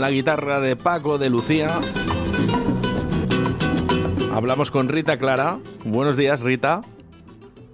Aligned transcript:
con 0.00 0.08
la 0.08 0.10
guitarra 0.12 0.60
de 0.60 0.76
Paco 0.76 1.18
de 1.18 1.28
Lucía. 1.28 1.78
Hablamos 4.32 4.70
con 4.70 4.88
Rita 4.88 5.18
Clara. 5.18 5.58
Buenos 5.84 6.16
días, 6.16 6.40
Rita. 6.40 6.80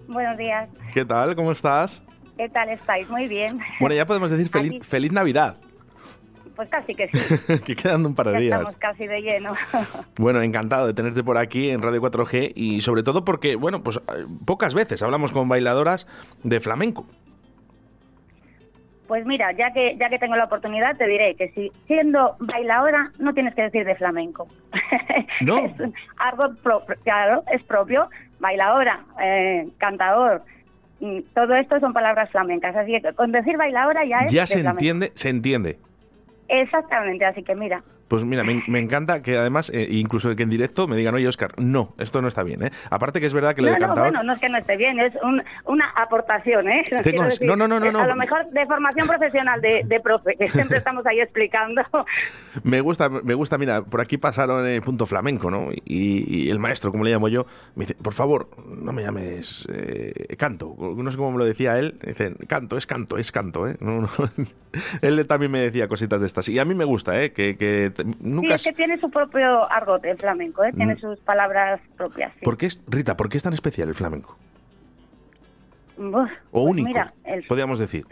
Buenos 0.09 0.37
días. 0.37 0.69
¿Qué 0.93 1.05
tal? 1.05 1.37
¿Cómo 1.37 1.53
estás? 1.53 2.03
¿Qué 2.37 2.49
tal 2.49 2.69
estáis? 2.71 3.09
Muy 3.11 3.29
bien. 3.29 3.61
Bueno, 3.79 3.95
ya 3.95 4.07
podemos 4.07 4.29
decir 4.33 4.49
feliz, 4.49 4.85
feliz 4.85 5.13
Navidad. 5.13 5.57
Pues 6.57 6.69
casi 6.69 6.97
que 6.97 7.09
sí. 7.13 7.59
que 7.65 7.77
quedando 7.77 8.09
un 8.09 8.17
par 8.17 8.33
de 8.33 8.41
días. 8.41 8.59
Estamos 8.59 8.81
casi 8.81 9.07
de 9.07 9.21
lleno. 9.21 9.55
bueno, 10.17 10.43
encantado 10.43 10.89
de 10.89 10.95
tenerte 10.95 11.23
por 11.23 11.39
aquí 11.39 11.71
en 11.71 11.81
Radio 11.81 12.03
4G 12.03 12.55
y 12.57 12.81
sobre 12.81 13.05
todo 13.05 13.25
porque, 13.25 13.55
bueno, 13.55 13.85
pues 13.85 13.99
eh, 13.99 14.27
pocas 14.45 14.75
veces 14.75 15.01
hablamos 15.01 15.31
con 15.31 15.49
bailadoras 15.49 16.09
de 16.43 16.59
flamenco. 16.59 17.07
Pues 19.07 19.25
mira, 19.25 19.53
ya 19.53 19.73
que 19.73 19.97
ya 19.99 20.09
que 20.09 20.19
tengo 20.19 20.37
la 20.37 20.45
oportunidad, 20.45 20.97
te 20.97 21.07
diré 21.07 21.35
que 21.37 21.51
si 21.51 21.71
siendo 21.87 22.37
bailadora 22.41 23.11
no 23.19 23.35
tienes 23.35 23.55
que 23.55 23.63
decir 23.63 23.85
de 23.85 23.95
flamenco. 23.95 24.49
No. 25.41 25.59
es 25.65 25.73
algo 26.19 26.55
propio, 26.63 26.97
claro, 27.05 27.45
es 27.53 27.63
propio. 27.65 28.09
Bailadora, 28.39 29.01
eh, 29.21 29.69
cantador, 29.79 30.43
todo 31.35 31.55
esto 31.55 31.79
son 31.81 31.93
palabras 31.93 32.31
flamencas. 32.31 32.75
Así 32.77 33.01
que 33.01 33.13
con 33.15 33.33
decir 33.33 33.57
bailadora 33.57 34.05
ya 34.05 34.21
es. 34.21 34.33
Ya 34.33 34.43
de 34.43 34.47
se 34.47 34.61
flamenco. 34.61 34.79
entiende, 34.79 35.13
se 35.15 35.29
entiende. 35.29 35.79
Exactamente, 36.49 37.25
así 37.25 37.43
que 37.43 37.55
mira. 37.55 37.83
Pues 38.09 38.25
mira, 38.25 38.45
me, 38.45 38.63
me 38.69 38.79
encanta 38.79 39.21
que 39.23 39.37
además, 39.37 39.71
eh, 39.75 39.89
incluso 39.91 40.35
que 40.37 40.45
en 40.45 40.51
directo 40.51 40.87
me 40.87 40.97
digan, 40.97 41.15
oye, 41.15 41.27
Oscar, 41.27 41.53
no, 41.59 41.95
esto 41.99 42.23
no 42.23 42.29
está 42.29 42.43
bien, 42.45 42.63
¿eh? 42.65 42.71
Aparte 42.91 43.19
que 43.21 43.27
es 43.27 43.33
verdad 43.33 43.55
que 43.57 43.63
lo 43.63 43.69
No, 43.69 43.75
de 43.75 43.81
no, 43.87 43.95
bueno, 43.95 44.23
no 44.23 44.33
es 44.35 44.39
que 44.39 44.49
no 44.49 44.59
esté 44.59 44.77
bien, 44.77 45.01
es 45.01 45.13
un- 45.23 45.43
una 45.65 45.91
aportación, 45.91 46.69
¿eh? 46.69 46.85
Tengo- 47.03 47.25
decir, 47.25 47.47
no, 47.47 47.57
no, 47.57 47.67
no, 47.67 47.81
no, 47.81 47.87
eh, 47.87 47.93
no. 47.93 47.99
A 48.01 48.07
lo 48.07 48.15
mejor 48.17 48.49
de 48.51 48.65
formación 48.67 49.09
profesional 49.09 49.61
de, 49.61 49.83
de 49.85 50.01
profe, 50.01 50.37
que 50.39 50.49
siempre 50.51 50.79
estamos 50.87 51.05
ahí 51.07 51.21
explicando. 51.21 51.83
Me 52.63 52.81
gusta, 52.81 53.09
me 53.09 53.35
gusta, 53.35 53.59
mira, 53.59 53.83
por 53.83 54.01
aquí 54.01 54.17
pasaron 54.19 54.65
el 54.67 54.83
punto 54.83 55.07
flamenco, 55.07 55.51
¿no? 55.51 55.71
Y, 55.85 56.25
y 56.47 56.51
el 56.51 56.59
maestro, 56.59 56.93
como 56.93 57.03
le 57.05 57.11
llamo 57.11 57.29
yo, 57.29 57.47
me 57.75 57.85
dice, 57.87 57.95
por 57.95 58.13
favor, 58.13 58.49
no 58.69 58.93
me 58.93 59.03
llames 59.03 59.67
eh, 59.73 60.37
canto. 60.37 60.77
No 60.97 61.11
sé 61.11 61.17
cómo 61.17 61.33
me 61.33 61.39
lo 61.39 61.45
decía 61.45 61.79
él. 61.79 61.99
Dice, 62.07 62.35
canto, 62.47 62.77
es 62.77 62.87
canto, 62.87 63.19
es 63.19 63.33
canto, 63.33 63.67
¿eh? 63.69 63.77
No, 63.81 64.03
no. 64.03 64.09
él 65.03 65.27
también 65.27 65.51
me 65.51 65.61
decía 65.61 65.89
cositas 65.89 66.21
de 66.21 66.27
estas. 66.29 66.49
Y 66.49 66.59
a 66.59 66.65
mí 66.65 66.75
me 66.75 66.85
gusta, 66.85 67.21
¿eh? 67.23 67.33
Que, 67.33 67.57
que 67.57 67.93
te- 67.97 68.05
Sí, 68.05 68.17
nunca... 68.21 68.55
es 68.55 68.65
que 68.65 68.73
tiene 68.73 68.99
su 68.99 69.11
propio 69.11 69.71
argote 69.71 70.11
el 70.11 70.19
flamenco, 70.19 70.63
¿eh? 70.65 70.73
Tiene 70.73 70.95
Mm. 70.95 70.99
sus 70.99 71.19
palabras 71.21 71.81
propias. 71.97 72.33
sí. 72.35 72.45
¿Por 72.45 72.57
qué 72.57 72.67
es, 72.67 72.83
Rita, 72.89 73.17
por 73.17 73.29
qué 73.29 73.37
es 73.39 73.43
tan 73.43 73.53
especial 73.55 73.89
el 73.89 73.95
flamenco? 73.95 74.37
Uf, 75.99 76.15
O 76.15 76.29
pues 76.51 76.65
único, 76.67 76.89
Mira, 76.89 77.13
el- 77.25 77.45
podríamos 77.45 77.79
decir. 77.79 78.05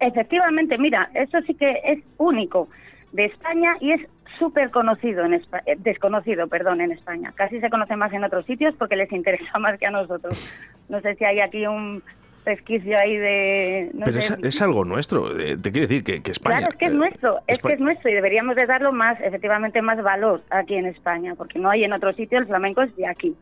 efectivamente, 0.00 0.78
mira, 0.78 1.10
eso 1.14 1.40
sí 1.46 1.54
que 1.54 1.80
es 1.84 1.98
único 2.18 2.68
de 3.12 3.24
España 3.26 3.74
y 3.80 3.92
es 3.92 4.00
súper 4.38 4.70
conocido 4.70 5.24
en 5.24 5.32
Espa- 5.34 5.62
eh, 5.66 5.76
desconocido, 5.78 6.46
perdón, 6.48 6.80
en 6.80 6.92
España. 6.92 7.32
Casi 7.36 7.60
se 7.60 7.70
conoce 7.70 7.96
más 7.96 8.12
en 8.12 8.24
otros 8.24 8.44
sitios 8.46 8.74
porque 8.76 8.96
les 8.96 9.10
interesa 9.12 9.58
más 9.58 9.78
que 9.78 9.86
a 9.86 9.90
nosotros. 9.90 10.48
No 10.88 11.00
sé 11.00 11.14
si 11.16 11.24
hay 11.24 11.40
aquí 11.40 11.66
un 11.66 12.02
resquicio 12.44 12.98
ahí 12.98 13.16
de... 13.16 13.90
no 13.94 14.04
Pero 14.04 14.20
sé, 14.20 14.34
es, 14.34 14.44
es 14.56 14.62
algo 14.62 14.84
nuestro. 14.84 15.38
eh, 15.38 15.56
te 15.56 15.72
quiero 15.72 15.88
decir 15.88 16.04
que, 16.04 16.22
que 16.22 16.30
España... 16.30 16.58
Claro, 16.58 16.72
es 16.72 16.78
que 16.78 16.86
es 16.86 16.92
eh, 16.92 16.96
nuestro, 16.96 17.40
es 17.46 17.58
que 17.58 17.72
es 17.72 17.80
nuestro 17.80 18.10
y 18.10 18.14
deberíamos 18.14 18.56
de 18.56 18.66
darlo 18.66 18.92
más, 18.92 19.20
efectivamente, 19.20 19.80
más 19.82 20.02
valor 20.02 20.42
aquí 20.50 20.74
en 20.74 20.86
España, 20.86 21.34
porque 21.34 21.58
no 21.58 21.70
hay 21.70 21.84
en 21.84 21.92
otro 21.92 22.12
sitio, 22.12 22.38
el 22.38 22.46
flamenco 22.46 22.82
es 22.82 22.94
de 22.96 23.06
aquí. 23.06 23.34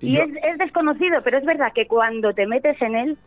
Y 0.00 0.18
es, 0.18 0.28
es 0.42 0.58
desconocido, 0.58 1.22
pero 1.22 1.38
es 1.38 1.44
verdad 1.44 1.72
que 1.74 1.86
cuando 1.86 2.34
te 2.34 2.46
metes 2.46 2.80
en 2.82 2.94
él, 2.94 3.18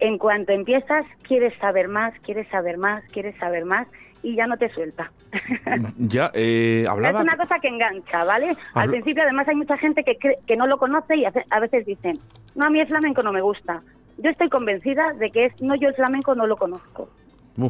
en 0.00 0.18
cuanto 0.18 0.52
empiezas, 0.52 1.06
quieres 1.22 1.54
saber 1.58 1.88
más, 1.88 2.12
quieres 2.20 2.46
saber 2.48 2.76
más, 2.76 3.02
quieres 3.12 3.36
saber 3.36 3.64
más 3.64 3.86
y 4.22 4.34
ya 4.34 4.46
no 4.46 4.56
te 4.56 4.68
suelta. 4.70 5.10
Ya, 5.96 6.30
eh, 6.34 6.84
hablaba... 6.88 7.20
Es 7.20 7.24
una 7.24 7.36
cosa 7.36 7.58
que 7.58 7.68
engancha, 7.68 8.24
¿vale? 8.24 8.54
Al 8.74 8.90
principio, 8.90 9.22
además, 9.22 9.48
hay 9.48 9.54
mucha 9.56 9.78
gente 9.78 10.04
que, 10.04 10.16
que 10.46 10.56
no 10.56 10.66
lo 10.66 10.76
conoce 10.76 11.16
y 11.16 11.24
a 11.24 11.60
veces 11.60 11.86
dicen, 11.86 12.18
no, 12.54 12.66
a 12.66 12.70
mí 12.70 12.80
el 12.80 12.86
flamenco 12.86 13.22
no 13.22 13.32
me 13.32 13.40
gusta. 13.40 13.82
Yo 14.18 14.30
estoy 14.30 14.48
convencida 14.48 15.12
de 15.14 15.30
que 15.30 15.46
es, 15.46 15.52
no, 15.60 15.74
yo 15.74 15.88
el 15.88 15.94
flamenco 15.94 16.34
no 16.34 16.46
lo 16.46 16.56
conozco, 16.56 17.08
Uh, 17.56 17.68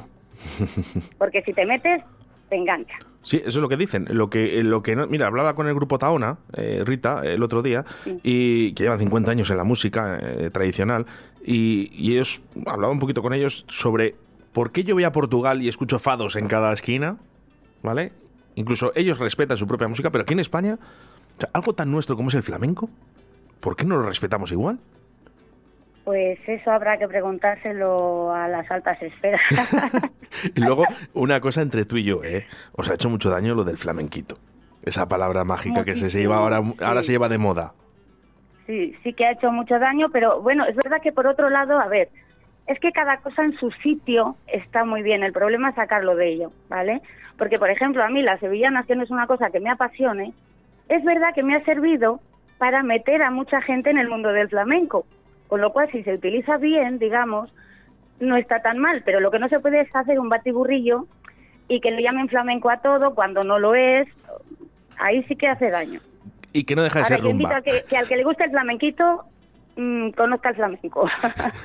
porque 1.19 1.43
si 1.43 1.53
te 1.53 1.67
metes, 1.67 2.03
te 2.49 2.57
engancha. 2.57 2.95
Sí, 3.25 3.37
eso 3.39 3.49
es 3.49 3.57
lo 3.57 3.69
que 3.69 3.77
dicen. 3.77 4.07
Lo 4.11 4.31
que, 4.31 4.59
eh, 4.59 4.63
lo 4.65 4.83
que 4.83 4.97
no- 4.97 5.07
mira, 5.07 5.27
hablaba 5.29 5.55
con 5.55 5.67
el 5.69 5.75
grupo 5.75 5.99
Taona, 5.99 6.39
eh, 6.57 6.83
Rita, 6.85 7.23
el 7.25 7.43
otro 7.43 7.63
día, 7.63 7.85
y 8.23 8.73
que 8.75 8.85
lleva 8.85 8.99
50 8.99 9.31
años 9.31 9.51
en 9.51 9.57
la 9.57 9.65
música 9.65 10.19
eh, 10.21 10.51
tradicional, 10.51 11.07
y, 11.45 11.91
y 11.93 12.13
ellos, 12.13 12.43
hablaba 12.67 12.93
un 12.93 12.99
poquito 12.99 13.23
con 13.23 13.33
ellos 13.33 13.65
sobre 13.69 14.15
por 14.53 14.71
qué 14.73 14.85
yo 14.85 14.95
voy 14.95 15.05
a 15.05 15.13
Portugal 15.13 15.63
y 15.63 15.69
escucho 15.69 15.99
fados 15.99 16.37
en 16.37 16.47
cada 16.49 16.73
esquina, 16.73 17.17
¿vale? 17.83 18.13
Incluso 18.57 18.93
ellos 18.95 19.19
respetan 19.19 19.57
su 19.57 19.67
propia 19.67 19.89
música, 19.89 20.11
pero 20.11 20.23
aquí 20.23 20.35
en 20.35 20.41
España, 20.41 20.79
o 21.37 21.41
sea, 21.41 21.51
algo 21.55 21.75
tan 21.75 21.91
nuestro 21.91 22.17
como 22.17 22.29
es 22.29 22.35
el 22.35 22.43
flamenco, 22.43 22.91
¿por 23.61 23.77
qué 23.77 23.85
no 23.85 23.97
lo 23.97 24.03
respetamos 24.07 24.51
igual? 24.53 24.79
Pues 26.05 26.39
eso 26.49 26.71
habrá 26.73 26.99
que 26.99 27.07
preguntárselo 27.07 28.33
a 28.35 28.49
las 28.49 28.71
altas 28.71 29.01
esferas. 29.03 29.41
Y 30.57 30.61
luego, 30.63 30.85
una 31.13 31.41
cosa 31.41 31.61
entre 31.61 31.85
tú 31.85 31.99
y 31.99 32.05
yo, 32.05 32.25
¿eh? 32.25 32.47
Os 32.73 32.89
ha 32.91 32.95
hecho 32.95 33.11
mucho 33.11 33.29
daño 33.29 33.55
lo 33.55 33.65
del 33.65 33.77
flamenquito. 33.77 34.37
Esa 34.83 35.07
palabra 35.07 35.45
mágica 35.45 35.85
que 35.85 35.95
se, 35.97 36.09
se 36.09 36.21
lleva 36.21 36.39
ahora, 36.39 36.57
ahora 36.81 37.01
Sí. 37.03 37.07
se 37.09 37.13
lleva 37.13 37.29
de 37.29 37.37
moda. 37.39 37.75
sí, 38.67 38.97
sí 39.03 39.13
que 39.13 39.27
ha 39.27 39.33
hecho 39.33 39.53
mucho 39.53 39.79
daño, 39.79 40.09
pero 40.11 40.41
bueno, 40.41 40.65
es 40.65 40.75
verdad 40.75 41.03
que 41.03 41.13
por 41.13 41.27
otro 41.27 41.51
lado, 41.51 41.79
a 41.79 41.87
ver, 41.87 42.09
es 42.67 42.81
que 42.81 42.93
cada 42.93 43.19
cosa 43.19 43.45
en 43.45 43.53
su 43.59 43.71
sitio 43.83 44.37
está 44.47 44.85
muy 44.87 45.03
bien. 45.03 45.23
El 45.23 45.33
problema 45.35 45.69
es 45.69 45.75
sacarlo 45.75 46.17
de 46.17 46.33
ello, 46.33 46.51
¿vale? 46.71 47.03
Porque, 47.37 47.59
por 47.59 47.69
ejemplo, 47.71 48.03
a 48.03 48.09
mí 48.09 48.23
la 48.23 48.39
sevillana, 48.39 48.85
que 48.85 48.97
no 48.97 49.03
es 49.03 49.11
una 49.11 49.27
cosa 49.27 49.51
que 49.51 49.61
me 49.61 49.69
apasione, 49.71 50.33
es 50.89 51.05
verdad 51.05 51.35
que 51.35 51.43
me 51.43 51.55
ha 51.57 51.65
servido 51.67 52.21
para 52.59 52.83
meter 52.83 53.23
a 53.23 53.31
mucha 53.31 53.61
gente 53.61 53.91
en 53.91 53.99
el 53.99 54.09
mundo 54.09 54.33
del 54.33 54.49
flamenco. 54.49 55.05
Con 55.53 55.61
lo 55.61 55.71
cual, 55.71 55.87
si 55.93 56.03
se 56.03 56.15
utiliza 56.15 56.57
bien, 56.57 56.99
digamos, 56.99 57.53
no 58.21 58.39
está 58.39 58.63
tan 58.63 58.79
mal. 58.79 59.03
Pero 59.05 59.21
lo 59.21 59.31
que 59.31 59.39
no 59.39 59.51
se 59.51 59.61
puede 59.61 59.83
es 59.83 59.95
hacer 59.95 60.19
un 60.19 60.31
batiburrillo 60.31 61.07
y 61.69 61.83
que 61.83 61.91
le 61.91 62.03
llamen 62.03 62.31
flamenco 62.31 62.71
a 62.71 62.79
todo 62.79 63.15
cuando 63.15 63.45
no 63.45 63.59
lo 63.59 63.75
es. 63.75 64.09
Ahí 64.99 65.23
sí 65.25 65.37
que 65.37 65.49
hace 65.49 65.69
daño. 65.69 66.01
Y 66.55 66.65
que 66.65 66.75
no 66.75 66.83
deja 66.83 67.01
de 67.01 67.05
Ahora 67.05 67.17
ser 67.17 67.25
rumba. 67.25 67.61
que, 67.61 67.85
que 67.87 67.99
al 67.99 68.09
que 68.09 68.17
le 68.17 68.25
guste 68.25 68.45
el 68.45 68.51
flamenquito 68.51 69.27
mm, 69.77 70.11
conozca 70.11 70.51
el 70.51 70.57
flamenco. 70.57 71.09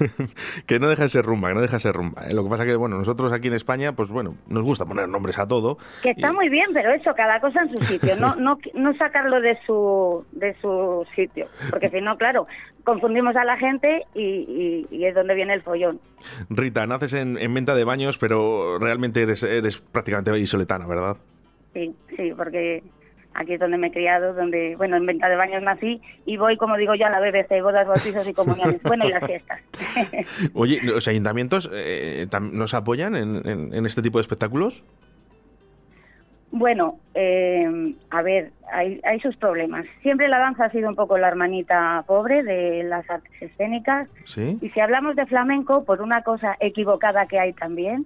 que 0.65 0.79
no 0.79 0.89
deja 0.89 1.03
de 1.03 1.09
ser 1.09 1.25
rumba, 1.25 1.49
que 1.49 1.55
no 1.55 1.61
deja 1.61 1.75
de 1.75 1.79
ser 1.79 1.93
rumba. 1.95 2.23
¿eh? 2.27 2.33
Lo 2.33 2.43
que 2.43 2.49
pasa 2.49 2.65
que, 2.65 2.75
bueno, 2.75 2.97
nosotros 2.97 3.31
aquí 3.33 3.47
en 3.47 3.53
España, 3.53 3.93
pues 3.93 4.09
bueno, 4.09 4.35
nos 4.47 4.63
gusta 4.63 4.85
poner 4.85 5.07
nombres 5.07 5.37
a 5.39 5.47
todo. 5.47 5.77
que 6.03 6.11
está 6.11 6.29
Y- 6.31 6.33
muy 6.33 6.49
bien, 6.49 6.67
pero 6.73 6.91
eso, 6.91 7.13
cada 7.15 7.39
cosa 7.39 7.61
en 7.61 7.69
su 7.71 7.79
sitio, 7.85 8.15
no 8.15 8.35
no 8.35 8.57
no 8.73 8.93
sacarlo 8.97 9.41
de 9.41 9.57
su 9.65 10.25
de 10.31 10.55
su 10.61 11.05
sitio, 11.15 11.47
porque 11.69 11.89
si 11.89 12.01
no, 12.01 12.17
claro, 12.17 12.47
confundimos 12.83 13.35
a 13.35 13.43
la 13.43 13.57
gente 13.57 14.03
y, 14.13 14.21
y- 14.21 14.87
y 14.95 15.05
es 15.05 15.15
donde 15.15 15.35
viene 15.35 15.53
el 15.53 15.61
follón. 15.61 15.99
Rita, 16.49 16.85
naces 16.87 17.13
en, 17.13 17.37
en 17.37 17.53
venta 17.53 17.75
de 17.75 17.83
baños, 17.83 18.17
pero 18.17 18.79
realmente 18.79 19.21
eres, 19.23 19.43
eres 19.43 19.77
prácticamente 19.77 20.31
vallisoletana, 20.31 20.87
¿verdad? 20.87 21.17
Sí, 21.73 21.93
sí, 22.15 22.31
porque 22.35 22.81
aquí 23.37 23.53
es 23.53 23.59
donde 23.59 23.77
me 23.77 23.87
he 23.87 23.91
criado, 23.91 24.33
donde, 24.33 24.75
bueno, 24.75 24.97
en 24.97 25.05
venta 25.05 25.29
de 25.29 25.35
baños 25.37 25.63
nací 25.63 26.01
y 26.25 26.35
voy, 26.37 26.57
como 26.57 26.75
digo 26.75 26.95
yo, 26.95 27.05
a 27.05 27.09
la 27.09 27.19
BBC, 27.21 27.61
bodas, 27.61 27.87
bautizos 27.87 28.27
y 28.27 28.33
comuniones. 28.33 28.81
Bueno, 28.83 29.05
y 29.07 29.11
las 29.11 29.25
fiestas. 29.25 29.61
Oye, 30.53 30.79
¿los 30.83 31.07
ayuntamientos 31.07 31.69
eh, 31.73 32.27
nos 32.51 32.73
apoyan 32.73 33.15
en, 33.15 33.47
en- 33.47 33.73
en 33.73 33.85
este 33.85 34.01
tipo 34.01 34.17
de 34.17 34.23
espectáculos? 34.23 34.83
Bueno, 36.49 36.97
eh, 37.13 37.93
a 38.09 38.21
ver, 38.21 38.51
hay, 38.71 38.99
hay 39.03 39.19
sus 39.19 39.35
problemas. 39.35 39.85
Siempre 40.01 40.27
la 40.29 40.39
danza 40.39 40.65
ha 40.65 40.71
sido 40.71 40.89
un 40.89 40.95
poco 40.95 41.17
la 41.17 41.27
hermanita 41.27 42.03
pobre 42.07 42.41
de 42.41 42.83
las 42.83 43.07
artes 43.09 43.31
escénicas. 43.41 44.07
Sí. 44.25 44.57
Y 44.61 44.69
si 44.69 44.79
hablamos 44.79 45.15
de 45.15 45.25
flamenco, 45.25 45.83
por 45.83 46.01
una 46.01 46.23
cosa 46.23 46.55
equivocada 46.59 47.27
que 47.27 47.37
hay 47.37 47.53
también, 47.53 48.05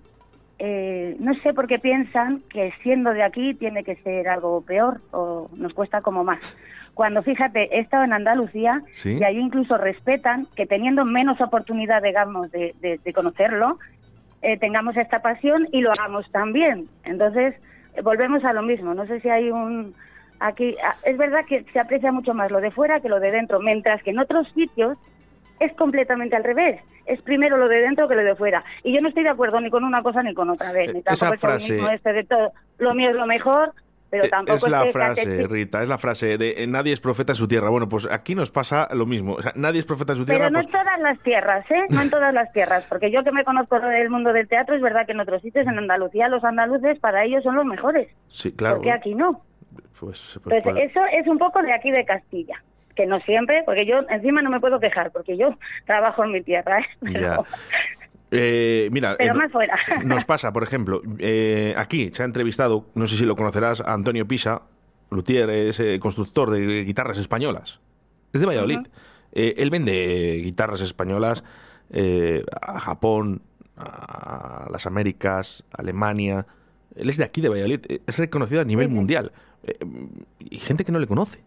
eh, 0.63 1.15
no 1.19 1.33
sé 1.41 1.55
por 1.55 1.65
qué 1.65 1.79
piensan 1.79 2.41
que 2.49 2.71
siendo 2.83 3.09
de 3.13 3.23
aquí 3.23 3.55
tiene 3.55 3.83
que 3.83 3.95
ser 3.95 4.27
algo 4.29 4.61
peor 4.61 5.01
o 5.11 5.49
nos 5.57 5.73
cuesta 5.73 6.01
como 6.01 6.23
más. 6.23 6.55
Cuando 6.93 7.23
fíjate, 7.23 7.75
he 7.75 7.79
estado 7.79 8.03
en 8.03 8.13
Andalucía 8.13 8.83
Sí. 8.91 9.17
y 9.19 9.23
ahí 9.23 9.39
incluso 9.39 9.75
respetan 9.77 10.45
que 10.55 10.67
teniendo 10.67 11.03
menos 11.03 11.41
oportunidad, 11.41 12.03
digamos, 12.03 12.51
de, 12.51 12.75
de- 12.79 12.99
de 13.03 13.13
conocerlo, 13.13 13.79
eh, 14.43 14.57
tengamos 14.57 14.95
esta 14.97 15.23
pasión 15.23 15.67
y 15.71 15.81
lo 15.81 15.91
hagamos 15.93 16.29
también. 16.31 16.87
Entonces, 17.05 17.55
eh, 17.95 18.01
volvemos 18.03 18.43
a 18.45 18.53
lo 18.53 18.61
mismo. 18.61 18.93
No 18.93 19.07
sé 19.07 19.19
si 19.19 19.29
hay 19.29 19.49
un... 19.49 19.95
Aquí, 20.39 20.75
ah, 20.83 20.95
es 21.05 21.17
verdad 21.17 21.45
que 21.47 21.63
se 21.73 21.79
aprecia 21.79 22.11
mucho 22.11 22.33
más 22.35 22.51
lo 22.51 22.61
de 22.61 22.69
fuera 22.69 22.99
que 22.99 23.09
lo 23.09 23.19
de 23.19 23.31
dentro, 23.31 23.59
mientras 23.61 24.03
que 24.03 24.11
en 24.11 24.19
otros 24.19 24.47
sitios 24.53 24.97
es 25.61 25.73
completamente 25.75 26.35
al 26.35 26.43
revés. 26.43 26.81
Es 27.05 27.21
primero 27.21 27.57
lo 27.57 27.67
de 27.67 27.77
dentro 27.81 28.07
que 28.07 28.15
lo 28.15 28.23
de 28.23 28.35
fuera. 28.35 28.63
Y 28.83 28.93
yo 28.93 29.01
no 29.01 29.07
estoy 29.09 29.23
de 29.23 29.29
acuerdo 29.29 29.59
ni 29.61 29.69
con 29.69 29.83
una 29.83 30.01
cosa 30.03 30.21
ni 30.23 30.33
con 30.33 30.49
otra 30.49 30.71
vez. 30.71 30.93
Ni 30.93 30.99
Esa 30.99 31.27
tampoco 31.29 31.33
el 31.33 31.39
frase- 31.39 31.67
chauvinismo 31.67 31.89
este 31.91 32.13
de 32.13 32.23
todo. 32.25 32.51
Lo 32.79 32.93
mío 32.93 33.09
es 33.09 33.15
lo 33.15 33.25
mejor. 33.27 33.73
pero 34.09 34.25
Eh, 34.25 34.29
tampoco 34.29 34.57
es 34.65 34.67
la 34.69 34.85
frase, 34.87 35.47
Rita, 35.47 35.81
es 35.83 35.87
la 35.87 35.97
frase 35.97 36.37
de 36.37 36.63
eh, 36.63 36.67
nadie 36.67 36.91
es 36.91 36.99
profeta 36.99 37.31
en 37.31 37.37
su 37.37 37.47
tierra. 37.47 37.69
Bueno, 37.69 37.87
pues 37.87 38.05
aquí 38.11 38.35
nos 38.35 38.51
pasa 38.51 38.89
lo 38.93 39.05
mismo. 39.05 39.35
O 39.35 39.41
sea, 39.41 39.53
nadie 39.55 39.79
es 39.79 39.85
profeta 39.85 40.11
en 40.11 40.17
su 40.17 40.25
tierra. 40.25 40.39
Pero 40.39 40.49
no 40.49 40.57
pues- 40.59 40.65
en 40.65 40.71
todas 40.73 40.99
las 40.99 41.19
tierras, 41.19 41.71
¿eh? 41.71 41.85
No 41.89 42.01
en 42.01 42.09
todas 42.09 42.33
las 42.33 42.51
tierras, 42.51 42.83
porque 42.89 43.09
yo 43.09 43.23
que 43.23 43.31
me 43.31 43.45
conozco 43.45 43.79
del 43.79 44.09
mundo 44.09 44.33
del 44.33 44.49
teatro, 44.49 44.75
es 44.75 44.81
verdad 44.81 45.05
que 45.05 45.13
en 45.13 45.21
otros 45.21 45.41
sitios, 45.41 45.65
en 45.65 45.77
Andalucía, 45.77 46.27
los 46.27 46.43
andaluces 46.43 46.99
para 46.99 47.23
ellos 47.23 47.41
son 47.43 47.55
los 47.55 47.63
mejores. 47.65 48.09
sí, 48.27 48.51
claro. 48.51 48.75
Porque 48.77 48.91
aquí 48.91 49.15
no. 49.15 49.43
Pues, 49.97 50.37
pues, 50.43 50.61
pues- 50.63 50.77
eso 50.89 50.99
es 51.13 51.25
un 51.27 51.37
poco 51.37 51.61
de 51.61 51.71
aquí 51.71 51.89
de 51.91 52.03
Castilla. 52.03 52.61
Que 52.95 53.05
no 53.05 53.19
siempre, 53.21 53.63
porque 53.65 53.85
yo 53.85 53.99
encima 54.09 54.41
no 54.41 54.49
me 54.49 54.59
puedo 54.59 54.79
quejar, 54.79 55.11
porque 55.11 55.37
yo 55.37 55.55
trabajo 55.85 56.23
en 56.23 56.31
mi 56.31 56.41
tierra, 56.41 56.79
¿eh? 56.79 56.85
Pero, 57.01 57.19
Ya. 57.19 57.39
Eh, 58.33 58.87
mira, 58.93 59.15
pero 59.17 59.35
más 59.35 59.51
fuera. 59.51 59.77
nos 60.05 60.23
pasa, 60.23 60.53
por 60.53 60.63
ejemplo, 60.63 61.01
eh, 61.19 61.73
aquí 61.75 62.11
se 62.13 62.23
ha 62.23 62.25
entrevistado, 62.25 62.85
no 62.95 63.05
sé 63.05 63.17
si 63.17 63.25
lo 63.25 63.35
conocerás, 63.35 63.81
a 63.81 63.91
Antonio 63.93 64.25
Pisa, 64.25 64.61
luthier, 65.09 65.49
es 65.49 65.81
eh, 65.81 65.99
constructor 65.99 66.49
de 66.49 66.85
guitarras 66.85 67.17
españolas. 67.17 67.81
Es 68.31 68.39
de 68.39 68.47
Valladolid. 68.47 68.79
Eh, 69.33 69.55
él 69.57 69.69
vende 69.69 70.39
guitarras 70.43 70.79
españolas 70.79 71.43
eh, 71.91 72.45
a 72.61 72.79
Japón, 72.79 73.41
a 73.75 74.67
las 74.71 74.85
Américas, 74.85 75.65
a 75.73 75.81
Alemania. 75.81 76.45
Él 76.95 77.09
es 77.09 77.17
de 77.17 77.25
aquí, 77.25 77.41
de 77.41 77.49
Valladolid. 77.49 77.81
Es 78.07 78.17
reconocido 78.17 78.61
a 78.61 78.63
nivel 78.63 78.87
Sí, 78.87 78.91
sí. 78.91 78.95
mundial. 78.95 79.31
Y 80.39 80.57
gente 80.57 80.85
que 80.85 80.93
no 80.93 80.99
le 80.99 81.07
conoce. 81.07 81.43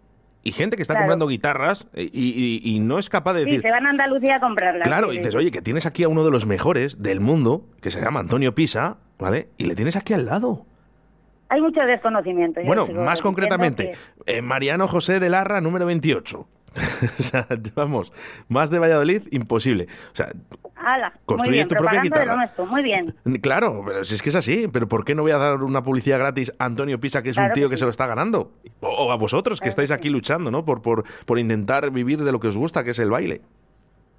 Y 0.47 0.53
gente 0.53 0.77
que 0.77 0.83
está 0.83 0.93
Claro. 0.95 1.05
comprando 1.05 1.27
guitarras 1.27 1.87
eh, 1.95 2.09
y, 2.13 2.61
y- 2.63 2.75
y 2.77 2.79
no 2.79 2.99
es 2.99 3.09
capaz 3.09 3.33
de 3.33 3.41
Sí, 3.41 3.45
decir, 3.47 3.63
se 3.63 3.71
van 3.71 3.87
a 3.87 3.91
Andalucía 3.91 4.37
a 4.37 4.41
comprarla. 4.41 4.85
Claro, 4.85 5.09
sí, 5.09 5.15
y 5.15 5.15
sí, 5.15 5.19
dices, 5.21 5.33
sí. 5.33 5.39
oye, 5.39 5.51
que 5.51 5.63
tienes 5.63 5.87
aquí 5.87 6.03
a 6.05 6.09
uno 6.09 6.23
de 6.25 6.31
los 6.31 6.45
mejores 6.47 7.01
del 7.03 7.21
mundo, 7.21 7.65
que 7.81 7.91
se 7.91 8.01
llama 8.01 8.21
Antonio 8.21 8.55
Pisa, 8.55 8.99
¿vale? 9.19 9.49
Y 9.57 9.65
le 9.65 9.75
tienes 9.75 9.97
aquí 9.97 10.13
al 10.13 10.27
lado. 10.27 10.67
Hay 11.49 11.61
mucho 11.61 11.81
desconocimiento. 11.81 12.61
Bueno, 12.65 12.87
más 12.89 13.23
concretamente, 13.23 13.93
que- 14.27 14.37
eh, 14.39 14.43
Mariano 14.43 14.87
José 14.89 15.19
de 15.21 15.31
Larra, 15.31 15.61
número 15.61 15.87
28. 15.87 16.47
o 17.19 17.23
sea, 17.23 17.47
vamos, 17.75 18.13
más 18.49 18.71
de 18.71 18.79
Valladolid, 18.79 19.23
imposible. 19.31 19.87
O 20.13 20.17
sea, 20.17 20.33
Ala, 20.77 21.11
muy 21.11 21.21
Construye 21.25 21.53
bien, 21.53 21.69
tu 21.69 21.77
propia 21.77 22.03
guitarra. 22.03 22.37
nuestro, 22.37 22.67
muy 22.67 22.83
bien. 22.83 23.15
claro, 23.41 23.83
pero 23.87 24.05
si 24.05 24.15
es 24.15 24.23
que 24.23 24.29
es 24.29 24.37
así, 24.37 24.69
pero 24.73 24.87
¿por 24.87 25.05
qué 25.05 25.15
no 25.15 25.23
voy 25.23 25.33
a 25.33 25.39
dar 25.39 25.63
una 25.63 25.83
publicidad 25.83 26.19
gratis 26.19 26.53
a 26.59 26.67
Antonio 26.67 27.01
Pisa, 27.01 27.23
que 27.23 27.31
es 27.31 27.39
un 27.39 27.51
tío 27.53 27.71
que 27.71 27.79
se 27.79 27.85
lo 27.85 27.91
está 27.91 28.07
ganando? 28.07 28.53
O, 28.81 28.89
o 28.89 29.13
a 29.13 29.17
vosotros, 29.17 29.61
que 29.61 29.65
Claro 29.65 29.71
estáis 29.71 29.91
aquí 29.91 30.09
sí. 30.09 30.11
luchando, 30.11 30.51
¿no? 30.51 30.65
Por, 30.65 30.83
por, 30.83 31.05
por 31.25 31.39
intentar 31.39 31.91
vivir 31.91 32.23
de 32.23 32.33
lo 32.33 32.41
que 32.41 32.49
os 32.49 32.57
gusta, 32.57 32.85
que 32.85 32.91
es 32.91 32.99
el 32.99 33.11
baile. 33.11 33.41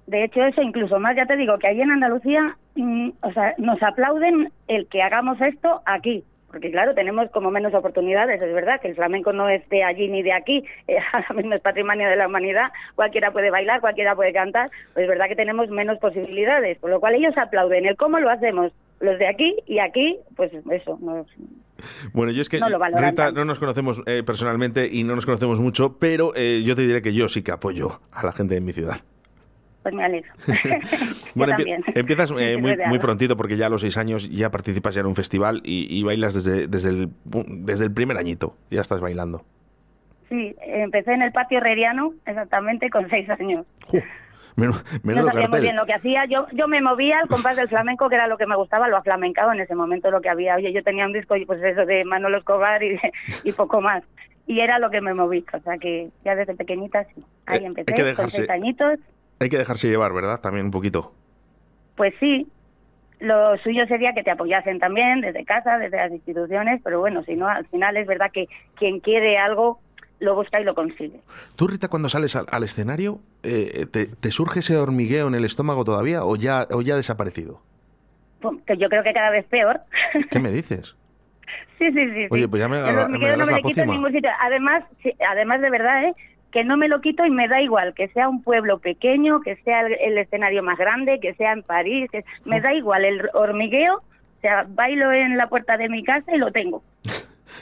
De 0.06 0.24
hecho, 0.24 0.42
eso 0.44 0.62
incluso 0.62 1.00
más, 1.00 1.16
ya 1.16 1.26
te 1.26 1.36
digo, 1.36 1.58
que 1.58 1.66
ahí 1.66 1.80
en 1.80 1.90
Andalucía, 1.90 2.56
mm, 2.76 3.10
o 3.22 3.32
sea, 3.32 3.54
nos 3.58 3.82
aplauden 3.82 4.52
el 4.68 4.86
que 4.88 5.02
hagamos 5.02 5.40
esto 5.40 5.82
aquí. 5.84 6.24
Porque 6.56 6.70
claro, 6.70 6.94
tenemos 6.94 7.28
como 7.32 7.50
menos 7.50 7.74
oportunidades, 7.74 8.40
es 8.40 8.54
verdad 8.54 8.80
que 8.80 8.88
el 8.88 8.94
flamenco 8.94 9.30
no 9.30 9.46
es 9.50 9.68
de 9.68 9.84
allí 9.84 10.08
ni 10.08 10.22
de 10.22 10.32
aquí, 10.32 10.64
eh, 10.88 10.96
ahora 11.12 11.34
mismo 11.34 11.52
es 11.52 11.60
patrimonio 11.60 12.08
de 12.08 12.16
la 12.16 12.28
humanidad, 12.28 12.72
cualquiera 12.94 13.30
puede 13.30 13.50
bailar, 13.50 13.82
cualquiera 13.82 14.14
puede 14.16 14.32
cantar, 14.32 14.70
pues 14.94 15.02
es 15.02 15.08
verdad 15.10 15.26
que 15.28 15.36
tenemos 15.36 15.68
menos 15.68 15.98
posibilidades, 15.98 16.78
por 16.78 16.88
lo 16.88 16.98
cual 16.98 17.14
ellos 17.16 17.36
aplauden 17.36 17.84
el 17.84 17.94
cómo 17.98 18.18
lo 18.20 18.30
hacemos 18.30 18.72
los 19.00 19.18
de 19.18 19.28
aquí 19.28 19.54
y 19.66 19.80
aquí, 19.80 20.18
pues 20.34 20.50
eso, 20.70 20.98
nos- 21.02 21.26
Bueno, 22.14 22.32
yo 22.32 22.40
es 22.40 22.48
que, 22.48 22.58
No 22.58 22.70
Rita, 23.10 23.30
no 23.32 23.44
nos 23.44 23.58
conocemos 23.58 24.02
eh, 24.06 24.22
personalmente 24.24 24.88
y 24.90 25.04
no 25.04 25.14
nos 25.14 25.26
conocemos 25.26 25.60
mucho, 25.60 25.98
pero 25.98 26.32
eh, 26.34 26.62
yo 26.64 26.74
te 26.74 26.86
diré 26.86 27.02
que 27.02 27.12
yo 27.12 27.28
sí 27.28 27.44
que 27.44 27.52
apoyo 27.52 28.00
a 28.12 28.24
la 28.24 28.32
gente 28.32 28.54
de 28.54 28.62
mi 28.62 28.72
ciudad. 28.72 28.96
Pues 29.86 29.94
me 29.94 30.04
alegro. 30.04 30.32
Bueno, 31.36 31.52
empie- 31.56 31.82
empiezas 31.94 32.32
eh, 32.38 32.56
muy, 32.60 32.76
muy 32.88 32.98
prontito 32.98 33.36
porque 33.36 33.56
ya 33.56 33.66
a 33.66 33.68
los 33.68 33.82
seis 33.82 33.96
años 33.98 34.28
ya 34.30 34.50
participas 34.50 34.94
ya 34.94 35.02
en 35.02 35.06
un 35.06 35.14
festival 35.14 35.60
y, 35.64 35.86
y 35.96 36.02
bailas 36.02 36.34
desde, 36.34 36.66
desde, 36.66 36.88
el, 36.88 37.08
desde 37.24 37.84
el 37.84 37.92
primer 37.92 38.16
añito. 38.16 38.56
Ya 38.70 38.80
estás 38.80 39.00
bailando. 39.00 39.44
Sí, 40.28 40.56
empecé 40.60 41.12
en 41.12 41.22
el 41.22 41.30
patio 41.30 41.58
herreriano, 41.58 42.14
exactamente 42.26 42.90
con 42.90 43.08
seis 43.08 43.28
años. 43.30 43.64
¡Ju! 43.86 43.98
Menu- 44.56 44.82
menudo 45.04 45.26
no 45.26 45.28
sabía 45.28 45.40
muy 45.42 45.42
cartel. 45.42 45.62
bien 45.62 45.76
lo 45.76 45.86
que 45.86 45.92
hacía. 45.92 46.24
Yo 46.24 46.46
yo 46.52 46.66
me 46.66 46.80
movía 46.80 47.18
al 47.20 47.28
compás 47.28 47.56
del 47.56 47.68
flamenco, 47.68 48.08
que 48.08 48.14
era 48.16 48.26
lo 48.26 48.36
que 48.38 48.46
me 48.46 48.56
gustaba, 48.56 48.88
lo 48.88 48.96
aflamencado 48.96 49.52
en 49.52 49.60
ese 49.60 49.74
momento 49.76 50.10
lo 50.10 50.20
que 50.22 50.30
había. 50.30 50.56
Oye, 50.56 50.72
yo 50.72 50.82
tenía 50.82 51.04
un 51.06 51.12
disco, 51.12 51.36
pues 51.46 51.62
eso, 51.62 51.84
de 51.86 52.04
Manolo 52.04 52.38
Escobar 52.38 52.82
y, 52.82 52.98
y 53.44 53.52
poco 53.52 53.80
más. 53.80 54.02
Y 54.48 54.60
era 54.60 54.78
lo 54.78 54.90
que 54.90 55.00
me 55.00 55.12
moví. 55.12 55.44
O 55.52 55.60
sea 55.60 55.76
que 55.76 56.08
ya 56.24 56.34
desde 56.34 56.54
pequeñita 56.54 57.04
sí. 57.14 57.22
Ahí 57.44 57.58
Eh, 57.58 57.60
hay 57.60 57.64
empecé, 57.66 58.14
con 58.14 58.30
seis 58.30 58.48
añitos. 58.48 58.98
Hay 59.40 59.48
que 59.48 59.58
dejarse 59.58 59.88
llevar, 59.88 60.12
¿verdad? 60.12 60.40
También 60.40 60.66
un 60.66 60.72
poquito. 60.72 61.12
Pues 61.96 62.14
sí, 62.20 62.46
lo 63.20 63.56
suyo 63.58 63.86
sería 63.86 64.12
que 64.12 64.22
te 64.22 64.30
apoyasen 64.30 64.78
también 64.78 65.20
desde 65.20 65.44
casa, 65.44 65.78
desde 65.78 65.96
las 65.96 66.10
instituciones, 66.12 66.80
pero 66.84 67.00
bueno, 67.00 67.22
si 67.24 67.34
no, 67.36 67.48
al 67.48 67.66
final 67.68 67.96
es 67.96 68.06
verdad 68.06 68.30
que 68.32 68.46
quien 68.76 69.00
quiere 69.00 69.38
algo 69.38 69.80
lo 70.18 70.34
busca 70.34 70.60
y 70.60 70.64
lo 70.64 70.74
consigue. 70.74 71.20
¿Tú, 71.56 71.68
Rita, 71.68 71.88
cuando 71.88 72.08
sales 72.08 72.34
al, 72.36 72.46
al 72.50 72.62
escenario, 72.62 73.20
eh, 73.42 73.86
te, 73.90 74.06
te 74.06 74.30
surge 74.30 74.60
ese 74.60 74.76
hormigueo 74.76 75.28
en 75.28 75.34
el 75.34 75.44
estómago 75.44 75.84
todavía 75.84 76.24
o 76.24 76.36
ya, 76.36 76.66
o 76.70 76.80
ya 76.82 76.94
ha 76.94 76.96
desaparecido? 76.96 77.60
Pues, 78.40 78.56
Que 78.66 78.76
yo 78.78 78.88
creo 78.88 79.02
que 79.02 79.12
cada 79.12 79.30
vez 79.30 79.44
peor. 79.46 79.80
¿Qué 80.30 80.38
me 80.40 80.50
dices? 80.50 80.96
Sí, 81.78 81.92
sí, 81.92 82.10
sí. 82.14 82.26
Oye, 82.30 82.48
pues 82.48 82.60
ya 82.60 82.68
me- 82.68 82.78
El 82.78 82.84
me 82.96 83.02
hormigueo 83.02 83.28
das 83.28 83.38
no 83.38 83.44
me 83.46 83.52
la 83.52 83.56
lo 83.58 83.62
quito 83.64 83.80
en 83.82 83.86
pócima. 83.88 83.94
ningún 83.94 84.12
sitio. 84.12 84.30
Además, 84.40 84.84
sí, 85.02 85.12
además 85.28 85.60
de 85.60 85.70
verdad, 85.70 86.04
¿eh? 86.04 86.14
Que 86.56 86.64
no 86.64 86.78
me 86.78 86.88
lo 86.88 87.02
quito 87.02 87.26
y 87.26 87.30
me 87.30 87.48
da 87.48 87.60
igual 87.60 87.92
que 87.92 88.08
sea 88.08 88.30
un 88.30 88.42
pueblo 88.42 88.78
pequeño, 88.78 89.42
que 89.42 89.56
sea 89.56 89.82
el, 89.82 89.92
el 90.00 90.16
escenario 90.16 90.62
más 90.62 90.78
grande, 90.78 91.20
que 91.20 91.34
sea 91.34 91.52
en 91.52 91.62
París, 91.62 92.08
que 92.10 92.24
me 92.46 92.62
da 92.62 92.72
igual 92.72 93.04
el 93.04 93.28
hormigueo. 93.34 93.96
O 93.96 94.40
sea, 94.40 94.64
bailo 94.66 95.12
en 95.12 95.36
la 95.36 95.48
puerta 95.48 95.76
de 95.76 95.90
mi 95.90 96.02
casa 96.02 96.34
y 96.34 96.38
lo 96.38 96.50
tengo. 96.52 96.82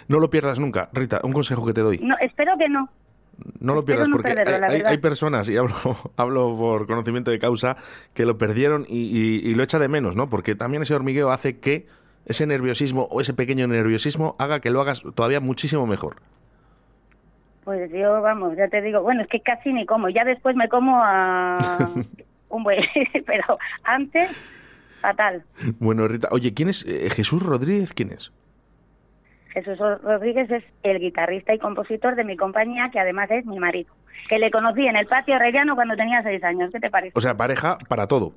No 0.09 0.19
lo 0.19 0.29
pierdas 0.31 0.59
nunca. 0.61 0.89
Rita, 0.93 1.21
un 1.25 1.33
consejo 1.33 1.65
que 1.67 1.73
te 1.73 1.81
doy. 1.81 1.99
No, 1.99 2.15
espero 2.21 2.53
que 2.59 2.69
no. 2.69 2.89
No 3.61 3.75
lo 3.75 3.85
pierdas 3.85 4.09
no 4.09 4.17
porque 4.17 4.33
perderlo, 4.35 4.67
hay, 4.69 4.83
hay- 4.85 4.99
personas, 4.99 5.49
y 5.49 5.57
hablo, 5.57 5.75
hablo 6.17 6.57
por 6.57 6.87
conocimiento 6.87 7.31
de 7.31 7.39
causa, 7.39 7.77
que 8.13 8.25
lo 8.27 8.37
perdieron 8.39 8.87
y, 8.89 8.99
y- 9.07 9.41
y 9.51 9.55
lo 9.55 9.63
echa 9.63 9.79
de 9.79 9.89
menos, 9.89 10.15
¿no? 10.15 10.29
Porque 10.29 10.55
también 10.55 10.83
ese 10.83 10.95
hormigueo 10.95 11.31
hace 11.31 11.59
que 11.59 11.87
ese 12.27 12.47
nerviosismo 12.47 13.09
o 13.11 13.21
ese 13.21 13.35
pequeño 13.35 13.67
nerviosismo 13.67 14.37
haga 14.39 14.61
que 14.61 14.71
lo 14.71 14.81
hagas 14.81 15.03
todavía 15.15 15.41
muchísimo 15.41 15.87
mejor. 15.87 16.17
Pues 17.65 17.91
yo, 17.91 18.21
vamos, 18.21 18.57
ya 18.57 18.69
te 18.69 18.83
digo, 18.83 19.03
bueno, 19.03 19.23
es 19.23 19.29
que 19.29 19.41
casi 19.41 19.73
ni 19.73 19.87
como. 19.87 20.09
Ya 20.11 20.25
después 20.25 20.55
me 20.55 20.69
como 20.69 21.03
a 21.03 21.57
un 22.49 22.63
buen, 22.63 22.81
pero 23.27 23.59
antes, 23.83 24.31
fatal. 25.01 25.43
Bueno, 25.79 26.07
Rita, 26.07 26.29
oye, 26.31 26.53
¿quién 26.53 26.69
es 26.69 26.87
eh, 26.87 27.09
Jesús 27.11 27.43
Rodríguez? 27.43 27.93
¿Quién 27.95 28.13
es? 28.13 28.33
Jesús 29.55 29.79
Rodríguez 29.79 30.51
es 30.51 30.65
el 30.83 30.99
guitarrista 30.99 31.55
y 31.55 31.59
compositor 31.59 32.17
de 32.17 32.25
mi 32.25 32.37
compañía, 32.37 32.91
que 32.93 32.99
además 32.99 33.31
es 33.31 33.47
mi 33.47 33.61
marido, 33.61 33.95
que 34.29 34.39
le 34.39 34.51
conocí 34.51 34.85
en 34.87 34.97
el 34.97 35.07
patio 35.07 35.39
rellano 35.39 35.77
cuando 35.77 35.95
tenía 35.95 36.23
seis 36.23 36.43
años. 36.43 36.71
¿Qué 36.73 36.81
te 36.81 36.91
parece? 36.91 37.13
O 37.15 37.21
sea, 37.21 37.37
pareja 37.37 37.79
para 37.89 38.09
todo. 38.09 38.35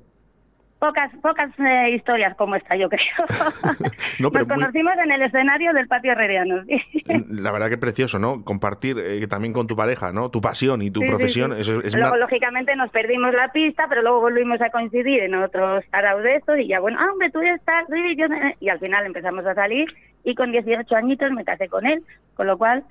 Pocas, 0.78 1.10
pocas 1.22 1.50
eh, 1.58 1.90
historias 1.96 2.36
como 2.36 2.54
esta, 2.54 2.76
yo 2.76 2.88
creo. 2.88 3.02
No, 4.20 4.30
pero 4.30 4.44
Nos 4.46 4.56
muy- 4.56 4.64
conocimos 4.64 4.92
en 5.04 5.10
el 5.12 5.22
escenario 5.22 5.72
del 5.72 5.88
patio 5.88 6.12
herreriano. 6.12 6.64
sí. 6.64 6.80
La 7.28 7.50
verdad 7.52 7.68
que 7.68 7.78
precioso, 7.78 8.18
¿no? 8.18 8.44
Compartir 8.44 8.96
eh, 8.98 9.26
también 9.26 9.52
con 9.52 9.66
tu 9.66 9.74
pareja, 9.76 10.12
¿no? 10.12 10.30
Tu 10.30 10.40
pasión 10.40 10.82
y 10.82 10.90
tu 10.90 11.00
Sí, 11.00 11.06
profesión. 11.08 11.54
sí. 11.54 11.60
Eso 11.60 11.80
es 11.82 11.94
luego, 11.94 12.10
una- 12.10 12.18
lógicamente, 12.18 12.74
nos 12.76 12.90
perdimos 12.90 13.32
la 13.34 13.50
pista, 13.52 13.86
pero 13.88 14.02
luego 14.02 14.20
volvimos 14.20 14.60
a 14.60 14.70
coincidir 14.70 15.22
en 15.22 15.34
otros 15.34 15.84
araos 15.92 16.22
de 16.22 16.36
estos 16.36 16.58
y 16.58 16.68
ya, 16.68 16.80
bueno, 16.80 16.98
ah, 17.00 17.10
hombre, 17.12 17.30
tú 17.30 17.40
estás, 17.40 17.84
sí, 17.92 18.16
yo... 18.16 18.26
y 18.60 18.68
al 18.68 18.78
final 18.78 19.06
empezamos 19.06 19.44
a 19.46 19.54
salir 19.54 19.86
y 20.24 20.34
con 20.34 20.52
18 20.52 20.94
añitos 20.96 21.30
me 21.32 21.44
casé 21.44 21.68
con 21.68 21.86
él, 21.86 22.02
con 22.34 22.46
lo 22.46 22.56
cual, 22.58 22.84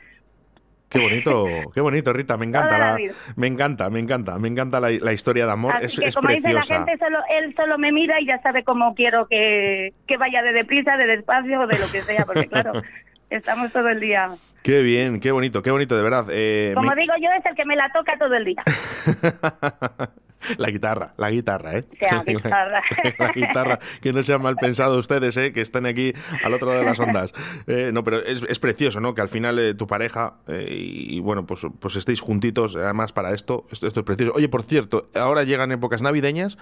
Qué 0.89 0.99
bonito, 0.99 1.45
qué 1.73 1.81
bonito, 1.81 2.13
Rita. 2.13 2.37
Me 2.37 2.45
encanta, 2.45 2.77
la 2.77 2.97
me 3.35 3.47
encanta, 3.47 3.89
me 3.89 3.99
encanta, 3.99 4.39
me 4.39 4.47
encanta 4.47 4.79
la, 4.79 4.89
la 4.89 5.13
historia 5.13 5.45
de 5.45 5.51
amor. 5.51 5.75
así 5.75 5.85
Es, 5.85 5.99
que 5.99 6.05
es 6.07 6.15
como 6.15 6.29
dice 6.29 6.53
la 6.53 6.59
preciosa. 6.61 6.85
gente, 6.85 6.97
solo 7.03 7.19
él 7.29 7.53
solo 7.55 7.77
me 7.77 7.91
mira 7.91 8.21
y 8.21 8.25
ya 8.25 8.41
sabe 8.41 8.63
cómo 8.63 8.95
quiero 8.95 9.27
que, 9.27 9.93
que 10.07 10.17
vaya 10.17 10.41
de 10.41 10.53
deprisa, 10.53 10.95
de 10.95 11.07
despacio 11.07 11.59
o 11.61 11.67
de 11.67 11.77
lo 11.77 11.87
que 11.91 12.01
sea, 12.03 12.25
porque 12.25 12.47
claro, 12.47 12.71
estamos 13.29 13.71
todo 13.73 13.89
el 13.89 13.99
día... 13.99 14.29
Qué 14.63 14.81
bien, 14.81 15.19
qué 15.19 15.31
bonito, 15.31 15.61
qué 15.61 15.71
bonito, 15.71 15.95
de 15.95 16.03
verdad. 16.03 16.25
Eh, 16.29 16.71
Como 16.73 16.89
me- 16.89 16.95
digo 17.01 17.13
yo, 17.21 17.29
es 17.37 17.45
el 17.45 17.55
que 17.55 17.63
me 17.65 17.75
la 17.75 17.89
toca 17.93 18.17
todo 18.17 18.33
el 18.33 18.43
día. 18.45 18.63
la 20.57 20.69
guitarra, 20.69 21.11
la 21.17 21.29
guitarra, 21.29 21.77
¿eh? 21.77 21.83
Sea, 21.99 22.23
guitarra. 22.27 22.81
la 23.19 23.31
guitarra, 23.31 23.79
que 24.01 24.13
no 24.13 24.23
sean 24.23 24.41
mal 24.41 24.55
pensados 24.55 24.97
ustedes, 24.97 25.35
¿eh? 25.37 25.53
Que 25.53 25.61
están 25.61 25.85
aquí 25.85 26.13
al 26.43 26.53
otro 26.53 26.67
lado 26.67 26.79
de 26.79 26.85
las 26.85 26.99
ondas. 26.99 27.33
Eh, 27.67 27.91
no, 27.93 28.03
pero 28.03 28.17
es, 28.19 28.43
es 28.43 28.59
precioso, 28.59 28.99
¿no? 29.01 29.13
Que 29.13 29.21
al 29.21 29.29
final 29.29 29.59
eh, 29.59 29.73
tu 29.73 29.87
pareja 29.87 30.35
eh, 30.47 30.67
y, 30.69 31.19
bueno, 31.19 31.45
pues, 31.45 31.65
pues 31.79 31.95
estéis 31.95 32.21
juntitos, 32.21 32.75
además 32.75 33.11
para 33.11 33.33
esto, 33.33 33.65
esto, 33.71 33.87
esto 33.87 33.99
es 34.01 34.05
precioso. 34.05 34.33
Oye, 34.35 34.47
por 34.47 34.63
cierto, 34.63 35.09
ahora 35.15 35.43
llegan 35.43 35.71
épocas 35.71 36.01
navideñas. 36.01 36.57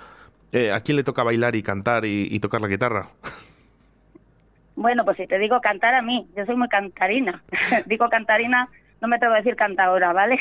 eh, 0.51 0.71
¿A 0.71 0.81
quién 0.81 0.95
le 0.95 1.03
toca 1.03 1.23
bailar 1.23 1.55
y 1.55 1.61
cantar 1.63 2.05
y, 2.05 2.27
y 2.31 2.39
tocar 2.39 2.61
la 2.61 2.67
guitarra? 2.67 3.07
Bueno, 4.75 5.05
pues 5.05 5.17
si 5.17 5.27
te 5.27 5.37
digo 5.37 5.61
cantar 5.61 5.93
a 5.95 6.01
mí, 6.01 6.27
yo 6.35 6.45
soy 6.45 6.55
muy 6.55 6.67
cantarina. 6.69 7.43
digo 7.85 8.09
cantarina, 8.09 8.67
no 9.01 9.07
me 9.07 9.17
atrevo 9.17 9.35
a 9.35 9.37
decir 9.37 9.55
cantadora, 9.55 10.11
¿vale? 10.13 10.39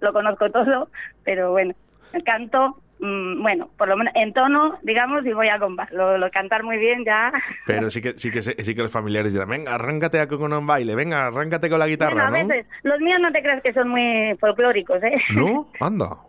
Lo 0.00 0.12
conozco 0.12 0.50
todo, 0.50 0.88
pero 1.24 1.52
bueno, 1.52 1.74
canto 2.24 2.80
mm, 3.00 3.42
bueno, 3.42 3.70
por 3.76 3.88
lo 3.88 3.96
menos 3.96 4.14
en 4.16 4.32
tono, 4.32 4.78
digamos, 4.82 5.24
y 5.24 5.32
voy 5.32 5.48
a 5.48 5.58
compás. 5.58 5.92
Lo, 5.92 6.18
lo 6.18 6.30
cantar 6.30 6.62
muy 6.62 6.78
bien 6.78 7.04
ya. 7.04 7.32
Pero 7.66 7.90
sí 7.90 8.02
que 8.02 8.18
sí 8.18 8.30
que 8.30 8.42
sí 8.42 8.74
que 8.74 8.82
los 8.82 8.92
familiares 8.92 9.32
dirán, 9.32 9.48
venga, 9.48 9.74
arráncate 9.74 10.26
con 10.28 10.52
un 10.52 10.66
baile, 10.66 10.94
venga, 10.94 11.26
arráncate 11.26 11.70
con 11.70 11.78
la 11.78 11.86
guitarra, 11.86 12.30
bueno, 12.30 12.52
a 12.52 12.56
veces, 12.56 12.66
los 12.82 13.00
míos 13.00 13.20
no 13.20 13.32
te 13.32 13.42
creas 13.42 13.62
que 13.62 13.72
son 13.72 13.88
muy 13.88 14.36
folclóricos, 14.40 15.02
¿eh? 15.02 15.16
¿No? 15.34 15.68
Anda. 15.80 16.27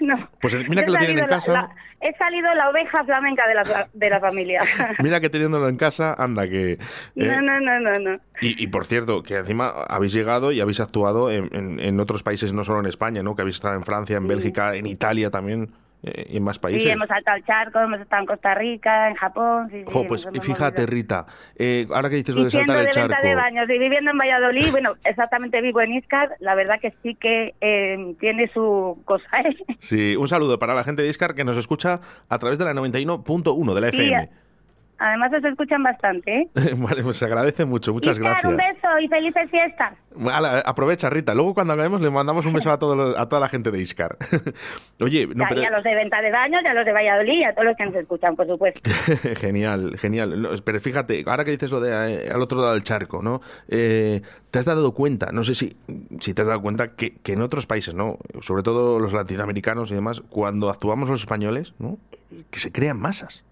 No. 0.10 0.28
Pues 0.40 0.54
mira 0.68 0.82
que 0.82 0.90
lo 0.90 0.96
tienen 0.96 1.18
en 1.18 1.26
casa. 1.26 1.68
he 2.00 2.12
salido 2.16 2.52
la 2.54 2.70
oveja 2.70 3.04
flamenca 3.04 3.46
de 3.46 3.54
la, 3.54 3.88
de 3.92 4.10
la 4.10 4.20
familia. 4.20 4.62
mira 5.02 5.20
que 5.20 5.28
teniéndolo 5.28 5.68
en 5.68 5.76
casa, 5.76 6.14
anda 6.14 6.48
que... 6.48 6.78
no, 7.14 7.24
eh, 7.24 7.38
no, 7.42 7.60
no, 7.60 7.80
no, 7.80 7.98
no. 7.98 8.20
Y, 8.40 8.62
y, 8.62 8.66
por 8.68 8.86
cierto, 8.86 9.22
que 9.22 9.36
encima 9.36 9.68
habéis 9.68 10.12
llegado 10.12 10.52
y 10.52 10.60
habéis 10.60 10.80
actuado 10.80 11.30
en, 11.30 11.54
en, 11.54 11.80
en, 11.80 12.00
otros 12.00 12.22
países, 12.22 12.52
no 12.52 12.64
solo 12.64 12.80
en 12.80 12.86
España, 12.86 13.22
¿no? 13.22 13.36
Que 13.36 13.42
habéis 13.42 13.56
estado 13.56 13.74
en 13.74 13.84
Francia, 13.84 14.16
en 14.16 14.26
Bélgica, 14.26 14.74
en 14.74 14.86
Italia 14.86 15.30
también. 15.30 15.70
Eh, 16.02 16.28
y 16.30 16.36
en 16.38 16.42
más 16.42 16.58
países. 16.58 16.82
Sí, 16.82 16.88
hemos 16.88 17.08
saltado 17.08 17.36
el 17.36 17.44
charco, 17.44 17.78
hemos 17.78 18.00
estado 18.00 18.22
en 18.22 18.26
Costa 18.26 18.54
Rica, 18.54 19.08
en 19.08 19.16
Japón. 19.16 19.68
Sí, 19.70 19.84
jo, 19.86 20.06
pues 20.06 20.26
fíjate, 20.40 20.86
Rita, 20.86 21.26
eh, 21.56 21.86
ahora 21.92 22.08
que 22.08 22.16
dices 22.16 22.34
lo 22.34 22.44
de 22.44 22.50
saltar 22.50 22.78
el 22.78 22.86
de 22.86 22.90
charco. 22.90 23.22
de 23.22 23.34
baños 23.34 23.68
y 23.68 23.78
viviendo 23.78 24.10
en 24.10 24.18
Valladolid, 24.18 24.66
bueno, 24.70 24.94
exactamente 25.04 25.60
vivo 25.60 25.80
en 25.82 25.92
Iscar, 25.92 26.30
la 26.40 26.54
verdad 26.54 26.80
que 26.80 26.94
sí 27.02 27.14
que 27.16 27.54
eh, 27.60 28.14
tiene 28.18 28.50
su 28.52 29.02
cosa. 29.04 29.26
¿eh? 29.44 29.56
Sí, 29.78 30.16
un 30.16 30.28
saludo 30.28 30.58
para 30.58 30.74
la 30.74 30.84
gente 30.84 31.02
de 31.02 31.08
Iscar 31.08 31.34
que 31.34 31.44
nos 31.44 31.58
escucha 31.58 32.00
a 32.28 32.38
través 32.38 32.58
de 32.58 32.64
la 32.64 32.72
91.1 32.72 33.74
de 33.74 33.80
la 33.80 33.88
FM. 33.88 34.30
Además 35.00 35.32
os 35.32 35.42
escuchan 35.42 35.82
bastante. 35.82 36.42
¿eh? 36.42 36.48
vale, 36.76 37.02
pues 37.02 37.16
se 37.16 37.24
agradece 37.24 37.64
mucho, 37.64 37.94
muchas 37.94 38.18
Iscar, 38.18 38.32
gracias. 38.32 38.52
un 38.52 38.56
beso 38.58 38.98
y 39.00 39.08
felices 39.08 39.50
fiestas. 39.50 39.94
Vale, 40.14 40.62
aprovecha, 40.64 41.08
Rita. 41.08 41.34
Luego 41.34 41.54
cuando 41.54 41.72
acabemos 41.72 42.02
le 42.02 42.10
mandamos 42.10 42.44
un 42.44 42.52
beso 42.52 42.70
a, 42.70 42.78
todo, 42.78 43.18
a 43.18 43.26
toda 43.26 43.40
la 43.40 43.48
gente 43.48 43.70
de 43.70 43.80
Iscar. 43.80 44.18
Oye, 45.00 45.26
no, 45.34 45.46
pero... 45.48 45.62
Y 45.62 45.64
a 45.64 45.70
los 45.70 45.82
de 45.82 45.94
Venta 45.94 46.20
de 46.20 46.30
Baños, 46.30 46.60
a 46.68 46.74
los 46.74 46.84
de 46.84 46.92
Valladolid, 46.92 47.40
y 47.40 47.44
a 47.44 47.54
todos 47.54 47.64
los 47.64 47.76
que 47.78 47.84
nos 47.86 47.94
escuchan, 47.94 48.36
por 48.36 48.46
supuesto. 48.46 48.90
genial, 49.40 49.96
genial. 49.96 50.42
No, 50.42 50.50
pero 50.62 50.78
fíjate, 50.80 51.24
ahora 51.26 51.44
que 51.44 51.52
dices 51.52 51.70
lo 51.70 51.80
de 51.80 52.26
eh, 52.26 52.30
al 52.30 52.42
otro 52.42 52.60
lado 52.60 52.74
del 52.74 52.82
charco, 52.82 53.22
¿no? 53.22 53.40
Eh, 53.68 54.20
¿Te 54.50 54.58
has 54.58 54.66
dado 54.66 54.92
cuenta, 54.92 55.32
no 55.32 55.44
sé 55.44 55.54
si, 55.54 55.78
si 56.20 56.34
te 56.34 56.42
has 56.42 56.48
dado 56.48 56.60
cuenta, 56.60 56.94
que, 56.94 57.14
que 57.22 57.32
en 57.32 57.40
otros 57.40 57.66
países, 57.66 57.94
¿no? 57.94 58.18
Sobre 58.42 58.62
todo 58.62 58.98
los 58.98 59.14
latinoamericanos 59.14 59.90
y 59.92 59.94
demás, 59.94 60.20
cuando 60.28 60.68
actuamos 60.68 61.08
los 61.08 61.20
españoles, 61.20 61.72
¿no? 61.78 61.96
Que 62.50 62.60
se 62.60 62.70
crean 62.70 63.00
masas. 63.00 63.44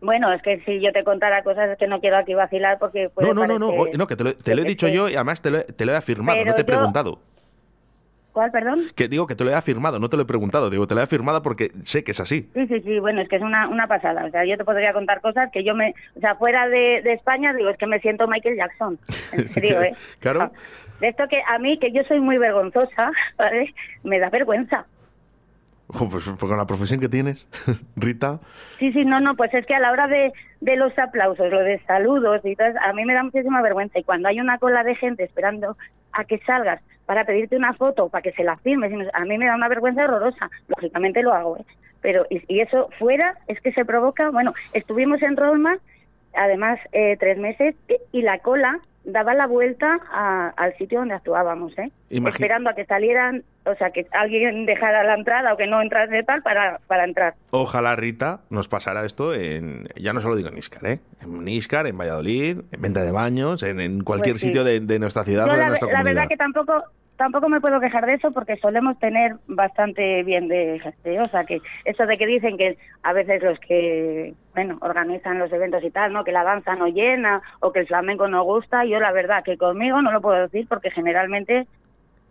Bueno, 0.00 0.32
es 0.32 0.42
que 0.42 0.60
si 0.60 0.80
yo 0.80 0.92
te 0.92 1.02
contara 1.02 1.42
cosas 1.42 1.76
que 1.76 1.86
no 1.86 2.00
quiero 2.00 2.16
aquí 2.16 2.34
vacilar 2.34 2.78
porque... 2.78 3.10
No, 3.20 3.34
no, 3.34 3.46
no, 3.46 3.58
no, 3.58 3.72
no, 3.92 4.06
que 4.06 4.16
te 4.16 4.24
lo, 4.24 4.34
te 4.34 4.54
lo 4.54 4.62
he 4.62 4.64
dicho 4.64 4.88
yo 4.88 5.08
y 5.08 5.14
además 5.14 5.42
te 5.42 5.50
lo, 5.50 5.64
te 5.64 5.84
lo 5.84 5.92
he 5.92 5.96
afirmado, 5.96 6.44
no 6.44 6.54
te 6.54 6.62
he 6.62 6.64
preguntado. 6.64 7.18
¿Cuál, 8.32 8.52
perdón? 8.52 8.82
Que 8.94 9.08
digo 9.08 9.26
que 9.26 9.34
te 9.34 9.42
lo 9.42 9.50
he 9.50 9.54
afirmado, 9.54 9.98
no 9.98 10.08
te 10.08 10.16
lo 10.16 10.22
he 10.22 10.26
preguntado, 10.26 10.70
digo, 10.70 10.86
te 10.86 10.94
lo 10.94 11.00
he 11.00 11.04
afirmado 11.04 11.42
porque 11.42 11.72
sé 11.82 12.04
que 12.04 12.12
es 12.12 12.20
así. 12.20 12.48
Sí, 12.54 12.68
sí, 12.68 12.80
sí, 12.82 12.98
bueno, 13.00 13.20
es 13.20 13.28
que 13.28 13.34
es 13.34 13.42
una, 13.42 13.66
una 13.68 13.88
pasada, 13.88 14.26
o 14.26 14.30
sea, 14.30 14.44
yo 14.44 14.56
te 14.56 14.64
podría 14.64 14.92
contar 14.92 15.20
cosas 15.20 15.50
que 15.50 15.64
yo 15.64 15.74
me, 15.74 15.92
o 16.14 16.20
sea, 16.20 16.36
fuera 16.36 16.68
de, 16.68 17.02
de 17.02 17.14
España, 17.14 17.52
digo, 17.52 17.70
es 17.70 17.78
que 17.78 17.88
me 17.88 17.98
siento 17.98 18.28
Michael 18.28 18.56
Jackson, 18.56 18.98
en 19.32 19.48
serio, 19.48 19.82
¿eh? 19.82 19.92
Claro. 20.20 20.52
De 21.00 21.08
esto 21.08 21.26
que 21.28 21.40
a 21.46 21.58
mí, 21.58 21.78
que 21.78 21.90
yo 21.90 22.02
soy 22.04 22.20
muy 22.20 22.38
vergonzosa, 22.38 23.10
¿vale? 23.38 23.74
Me 24.04 24.20
da 24.20 24.30
vergüenza. 24.30 24.86
Pues, 26.10 26.24
pues, 26.24 26.38
con 26.38 26.56
la 26.56 26.66
profesión 26.66 27.00
que 27.00 27.08
tienes, 27.08 27.48
Rita. 27.96 28.40
Sí, 28.78 28.92
sí, 28.92 29.04
no, 29.04 29.20
no, 29.20 29.34
pues 29.36 29.52
es 29.54 29.64
que 29.66 29.74
a 29.74 29.80
la 29.80 29.90
hora 29.90 30.06
de, 30.06 30.32
de 30.60 30.76
los 30.76 30.96
aplausos, 30.98 31.50
lo 31.50 31.60
de 31.60 31.80
saludos 31.86 32.42
y 32.44 32.54
todo, 32.56 32.68
a 32.82 32.92
mí 32.92 33.04
me 33.04 33.14
da 33.14 33.22
muchísima 33.22 33.62
vergüenza. 33.62 33.98
Y 33.98 34.04
cuando 34.04 34.28
hay 34.28 34.38
una 34.40 34.58
cola 34.58 34.84
de 34.84 34.94
gente 34.94 35.24
esperando 35.24 35.76
a 36.12 36.24
que 36.24 36.38
salgas 36.40 36.82
para 37.06 37.24
pedirte 37.24 37.56
una 37.56 37.72
foto, 37.72 38.10
para 38.10 38.22
que 38.22 38.32
se 38.32 38.44
la 38.44 38.58
firmes, 38.58 38.92
a 39.14 39.24
mí 39.24 39.38
me 39.38 39.46
da 39.46 39.54
una 39.54 39.68
vergüenza 39.68 40.04
horrorosa. 40.04 40.50
Lógicamente 40.68 41.22
lo 41.22 41.32
hago, 41.32 41.56
¿eh? 41.56 41.64
Pero, 42.00 42.26
y, 42.30 42.42
y 42.46 42.60
eso 42.60 42.90
fuera 42.98 43.36
es 43.48 43.60
que 43.60 43.72
se 43.72 43.84
provoca, 43.84 44.30
bueno, 44.30 44.52
estuvimos 44.72 45.22
en 45.22 45.36
Roma, 45.36 45.78
además, 46.34 46.78
eh, 46.92 47.16
tres 47.18 47.38
meses, 47.38 47.74
y 48.12 48.22
la 48.22 48.38
cola 48.38 48.80
daba 49.08 49.34
la 49.34 49.46
vuelta 49.46 49.98
a, 50.12 50.48
al 50.56 50.76
sitio 50.76 51.00
donde 51.00 51.14
actuábamos, 51.14 51.76
¿eh? 51.78 51.90
Esperando 52.10 52.70
a 52.70 52.74
que 52.74 52.84
salieran, 52.84 53.42
o 53.64 53.74
sea, 53.74 53.90
que 53.90 54.06
alguien 54.12 54.66
dejara 54.66 55.02
la 55.04 55.14
entrada 55.14 55.52
o 55.52 55.56
que 55.56 55.66
no 55.66 55.80
entrase 55.82 56.22
tal 56.22 56.42
para, 56.42 56.78
para 56.86 57.04
entrar. 57.04 57.34
Ojalá, 57.50 57.96
Rita, 57.96 58.40
nos 58.50 58.68
pasara 58.68 59.04
esto 59.04 59.34
en, 59.34 59.88
ya 59.96 60.12
no 60.12 60.20
solo 60.20 60.36
digo 60.36 60.48
en 60.48 60.58
Iscar, 60.58 60.86
¿eh? 60.86 61.00
En 61.22 61.48
Iscar, 61.48 61.86
en 61.86 61.96
Valladolid, 61.98 62.60
en 62.70 62.80
Venta 62.82 63.02
de 63.02 63.10
Baños, 63.10 63.62
en, 63.62 63.80
en 63.80 64.04
cualquier 64.04 64.34
Pues 64.34 64.42
sí. 64.42 64.46
sitio 64.48 64.62
de, 64.64 64.80
de 64.80 64.98
nuestra 64.98 65.24
ciudad 65.24 65.46
Yo 65.46 65.52
o 65.52 65.54
de 65.54 65.60
la, 65.62 65.68
nuestra 65.68 65.88
la 65.88 65.92
comunidad. 65.98 66.14
verdad 66.14 66.28
que 66.28 66.36
tampoco 66.36 66.84
tampoco 67.18 67.48
me 67.48 67.60
puedo 67.60 67.80
quejar 67.80 68.06
de 68.06 68.14
eso 68.14 68.30
porque 68.30 68.56
solemos 68.56 68.98
tener 68.98 69.36
bastante 69.48 70.22
bien 70.22 70.46
de 70.48 70.80
gente, 70.80 71.20
o 71.20 71.26
sea 71.26 71.44
que 71.44 71.60
eso 71.84 72.06
de 72.06 72.16
que 72.16 72.26
dicen 72.26 72.56
que 72.56 72.78
a 73.02 73.12
veces 73.12 73.42
los 73.42 73.58
que 73.58 74.34
bueno 74.54 74.78
organizan 74.80 75.38
los 75.38 75.52
eventos 75.52 75.82
y 75.82 75.90
tal, 75.90 76.12
no 76.12 76.24
que 76.24 76.32
la 76.32 76.44
danza 76.44 76.76
no 76.76 76.86
llena 76.86 77.42
o 77.60 77.72
que 77.72 77.80
el 77.80 77.88
flamenco 77.88 78.28
no 78.28 78.44
gusta, 78.44 78.84
yo 78.84 79.00
la 79.00 79.12
verdad 79.12 79.42
que 79.44 79.58
conmigo 79.58 80.00
no 80.00 80.12
lo 80.12 80.22
puedo 80.22 80.40
decir 80.40 80.66
porque 80.68 80.92
generalmente 80.92 81.66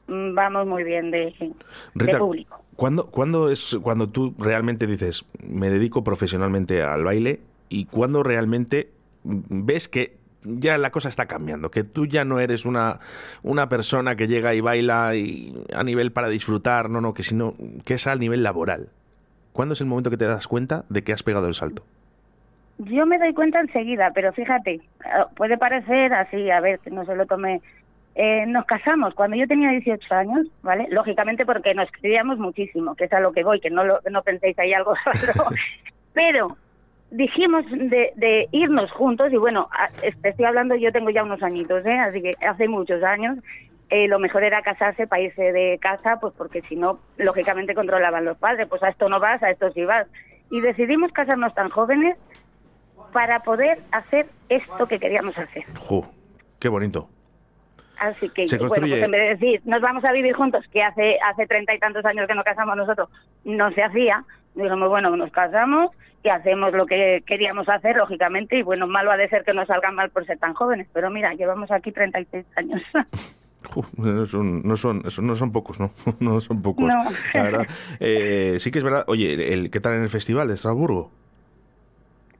mm, 0.07 0.33
vamos 0.33 0.65
muy 0.65 0.83
bien 0.83 1.11
de, 1.11 1.35
de 1.37 1.53
Rita, 1.93 2.17
público. 2.17 2.63
¿cuándo, 2.77 3.07
¿cuándo 3.07 3.51
es 3.51 3.77
cuando 3.83 4.09
tú 4.09 4.33
realmente 4.39 4.87
dices, 4.87 5.25
me 5.45 5.69
dedico 5.69 6.03
profesionalmente 6.05 6.81
al 6.81 7.03
baile 7.03 7.41
y 7.67 7.85
cuándo 7.85 8.23
realmente 8.23 8.89
ves 9.25 9.89
que 9.89 10.16
ya 10.47 10.77
la 10.77 10.91
cosa 10.91 11.09
está 11.09 11.25
cambiando, 11.25 11.71
que 11.71 11.83
tú 11.83 12.05
ya 12.05 12.25
no 12.25 12.39
eres 12.39 12.65
una, 12.65 12.99
una 13.43 13.69
persona 13.69 14.15
que 14.15 14.27
llega 14.27 14.53
y 14.53 14.61
baila 14.61 15.15
y 15.15 15.53
a 15.73 15.83
nivel 15.83 16.11
para 16.11 16.29
disfrutar, 16.29 16.89
no, 16.89 17.01
no, 17.01 17.13
que 17.13 17.23
sino 17.23 17.55
que 17.85 17.95
es 17.95 18.07
al 18.07 18.19
nivel 18.19 18.43
laboral. 18.43 18.89
¿Cuándo 19.53 19.73
es 19.73 19.81
el 19.81 19.87
momento 19.87 20.09
que 20.09 20.17
te 20.17 20.27
das 20.27 20.47
cuenta 20.47 20.85
de 20.89 21.03
que 21.03 21.13
has 21.13 21.23
pegado 21.23 21.47
el 21.47 21.55
salto? 21.55 21.83
Yo 22.79 23.07
me 23.07 23.17
doy 23.17 23.33
cuenta 23.33 23.59
enseguida, 23.59 24.11
pero 24.13 24.31
fíjate, 24.33 24.75
eh, 24.75 24.81
puede 25.35 25.57
parecer 25.57 26.13
así, 26.13 26.51
a 26.51 26.59
ver, 26.59 26.79
que 26.79 26.91
no 26.91 27.05
se 27.05 27.15
lo 27.15 27.25
tome. 27.25 27.61
Eh, 28.13 28.45
nos 28.47 28.65
casamos 28.65 29.15
cuando 29.15 29.35
yo 29.35 29.47
tenía 29.47 29.69
18 29.71 30.13
años, 30.13 30.47
¿vale? 30.61 30.87
Lógicamente 30.91 31.45
porque 31.45 31.73
nos 31.73 31.89
queríamos 31.91 32.37
muchísimo, 32.37 32.95
que 32.95 33.05
es 33.05 33.13
a 33.13 33.19
lo 33.19 33.31
que 33.31 33.43
voy, 33.43 33.59
que 33.59 33.71
no, 33.71 33.83
lo, 33.83 33.99
no 34.11 34.21
penséis 34.21 34.57
ahí 34.59 34.73
algo 34.73 34.93
raro. 35.05 35.49
pero 36.13 36.57
dijimos 37.11 37.65
de, 37.69 38.11
de, 38.15 38.47
irnos 38.51 38.91
juntos 38.91 39.31
y 39.31 39.37
bueno, 39.37 39.69
te 40.21 40.29
estoy 40.29 40.45
hablando, 40.45 40.75
yo 40.75 40.91
tengo 40.91 41.09
ya 41.09 41.23
unos 41.23 41.41
añitos, 41.41 41.85
¿eh? 41.85 41.97
así 41.99 42.21
que 42.21 42.35
hace 42.45 42.67
muchos 42.67 43.03
años. 43.03 43.37
Eh, 43.89 44.09
lo 44.09 44.19
mejor 44.19 44.43
era 44.43 44.61
casarse 44.63 45.07
para 45.07 45.21
irse 45.21 45.53
de 45.53 45.79
casa, 45.81 46.19
pues 46.19 46.33
porque 46.37 46.61
si 46.63 46.75
no, 46.75 46.99
lógicamente 47.15 47.73
controlaban 47.73 48.25
los 48.25 48.37
padres, 48.37 48.67
pues 48.67 48.83
a 48.83 48.89
esto 48.89 49.07
no 49.07 49.21
vas, 49.21 49.41
a 49.41 49.49
esto 49.49 49.71
sí 49.71 49.85
vas. 49.85 50.07
Y 50.51 50.59
decidimos 50.59 51.13
casarnos 51.13 51.53
tan 51.53 51.69
jóvenes 51.69 52.17
para 53.13 53.39
poder 53.43 53.79
hacer 53.91 54.27
esto 54.49 54.87
que 54.87 54.99
queríamos 54.99 55.37
hacer. 55.37 55.63
¡Jo! 55.77 56.05
¡Qué 56.59 56.67
bonito! 56.67 57.07
Así 57.97 58.29
que, 58.29 58.47
Se 58.47 58.57
bueno, 58.57 58.75
construye- 58.75 58.89
pues 58.89 59.03
en 59.03 59.11
vez 59.11 59.21
de 59.21 59.47
decir, 59.47 59.61
nos 59.65 59.81
vamos 59.81 60.03
a 60.03 60.11
vivir 60.11 60.35
juntos, 60.35 60.65
que 60.71 60.83
hace 60.83 61.17
hace 61.25 61.47
treinta 61.47 61.73
y 61.73 61.79
tantos 61.79 62.03
años 62.05 62.27
que 62.27 62.35
nos 62.35 62.43
casamos 62.43 62.75
nosotros, 62.75 63.09
no 63.45 63.71
se 63.71 63.83
hacía, 63.83 64.23
dijimos, 64.63 64.89
bueno, 64.89 65.15
nos 65.15 65.31
casamos 65.31 65.91
y 66.23 66.29
hacemos 66.29 66.73
lo 66.73 66.85
que 66.85 67.23
queríamos 67.25 67.69
hacer, 67.69 67.95
lógicamente, 67.95 68.57
y 68.57 68.63
bueno, 68.63 68.87
malo 68.87 69.11
ha 69.11 69.17
de 69.17 69.29
ser 69.29 69.43
que 69.43 69.53
nos 69.53 69.67
salgan 69.67 69.95
mal 69.95 70.09
por 70.09 70.25
ser 70.25 70.37
tan 70.39 70.53
jóvenes, 70.53 70.87
pero 70.93 71.09
mira, 71.09 71.33
llevamos 71.33 71.71
aquí 71.71 71.91
36 71.91 72.45
años. 72.55 72.81
No, 73.97 74.25
son, 74.25 74.63
no, 74.63 74.77
son, 74.77 75.03
no 75.23 75.35
son 75.35 75.51
pocos, 75.51 75.79
¿no? 75.79 75.91
No 76.21 76.39
son 76.39 76.61
pocos, 76.61 76.85
No. 76.85 77.03
la 77.33 77.43
verdad. 77.43 77.67
Eh, 77.99 78.57
sí 78.59 78.71
que 78.71 78.77
es 78.77 78.83
verdad. 78.83 79.03
Oye, 79.07 79.53
el, 79.53 79.69
¿qué 79.69 79.79
tal 79.81 79.93
en 79.95 80.03
el 80.03 80.09
festival 80.09 80.47
de 80.47 80.53
Estrasburgo? 80.53 81.11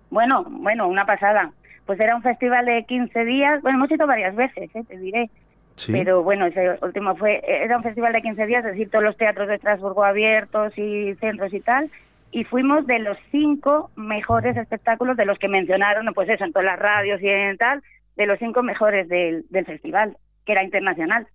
bueno, 0.09 0.45
bueno, 0.47 0.87
una 0.87 1.05
pasada. 1.05 1.51
Pues 1.85 1.99
era 1.99 2.15
un 2.15 2.21
festival 2.21 2.65
de 2.65 2.85
15 2.85 3.25
días, 3.25 3.61
bueno, 3.61 3.77
hemos 3.77 3.91
ido 3.91 4.07
varias 4.07 4.35
veces, 4.35 4.69
¿eh? 4.73 4.83
te 4.87 4.97
diré. 4.97 5.29
Sí. 5.75 5.91
Pero 5.91 6.23
bueno, 6.23 6.45
ese 6.45 6.77
último 6.81 7.15
fue, 7.17 7.41
era 7.45 7.77
un 7.77 7.83
festival 7.83 8.13
de 8.13 8.21
15 8.21 8.45
días, 8.45 8.65
es 8.65 8.71
decir, 8.71 8.89
todos 8.89 9.03
los 9.03 9.17
teatros 9.17 9.47
de 9.47 9.55
Estrasburgo 9.55 10.03
abiertos 10.05 10.77
y 10.77 11.13
centros 11.15 11.53
y 11.53 11.59
tal, 11.59 11.91
y 12.37 12.43
fuimos 12.43 12.85
de 12.85 12.99
los 12.99 13.17
cinco 13.31 13.89
mejores 13.95 14.55
espectáculos 14.57 15.17
de 15.17 15.25
los 15.25 15.39
que 15.39 15.47
mencionaron, 15.47 16.05
pues 16.13 16.29
eso, 16.29 16.43
en 16.43 16.53
todas 16.53 16.67
las 16.67 16.77
radios 16.77 17.19
y 17.19 17.27
en 17.27 17.57
tal, 17.57 17.81
de 18.15 18.27
los 18.27 18.37
cinco 18.37 18.61
mejores 18.61 19.09
del, 19.09 19.43
del 19.49 19.65
festival, 19.65 20.15
que 20.45 20.51
era 20.51 20.63
internacional. 20.63 21.27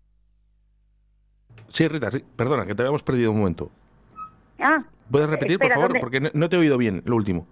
Sí, 1.71 1.89
Rita, 1.89 2.13
sí, 2.13 2.25
perdona, 2.37 2.65
que 2.67 2.77
te 2.77 2.83
habíamos 2.83 3.03
perdido 3.03 3.33
un 3.33 3.39
momento. 3.39 3.73
Ah, 4.61 4.85
¿Puedes 5.11 5.29
repetir, 5.29 5.55
espera, 5.55 5.75
por 5.75 5.75
favor? 5.75 5.89
¿dónde? 5.89 6.01
Porque 6.01 6.21
no, 6.21 6.31
no 6.35 6.49
te 6.49 6.55
he 6.55 6.61
oído 6.61 6.79
bien 6.79 7.03
lo 7.05 7.17
último. 7.17 7.49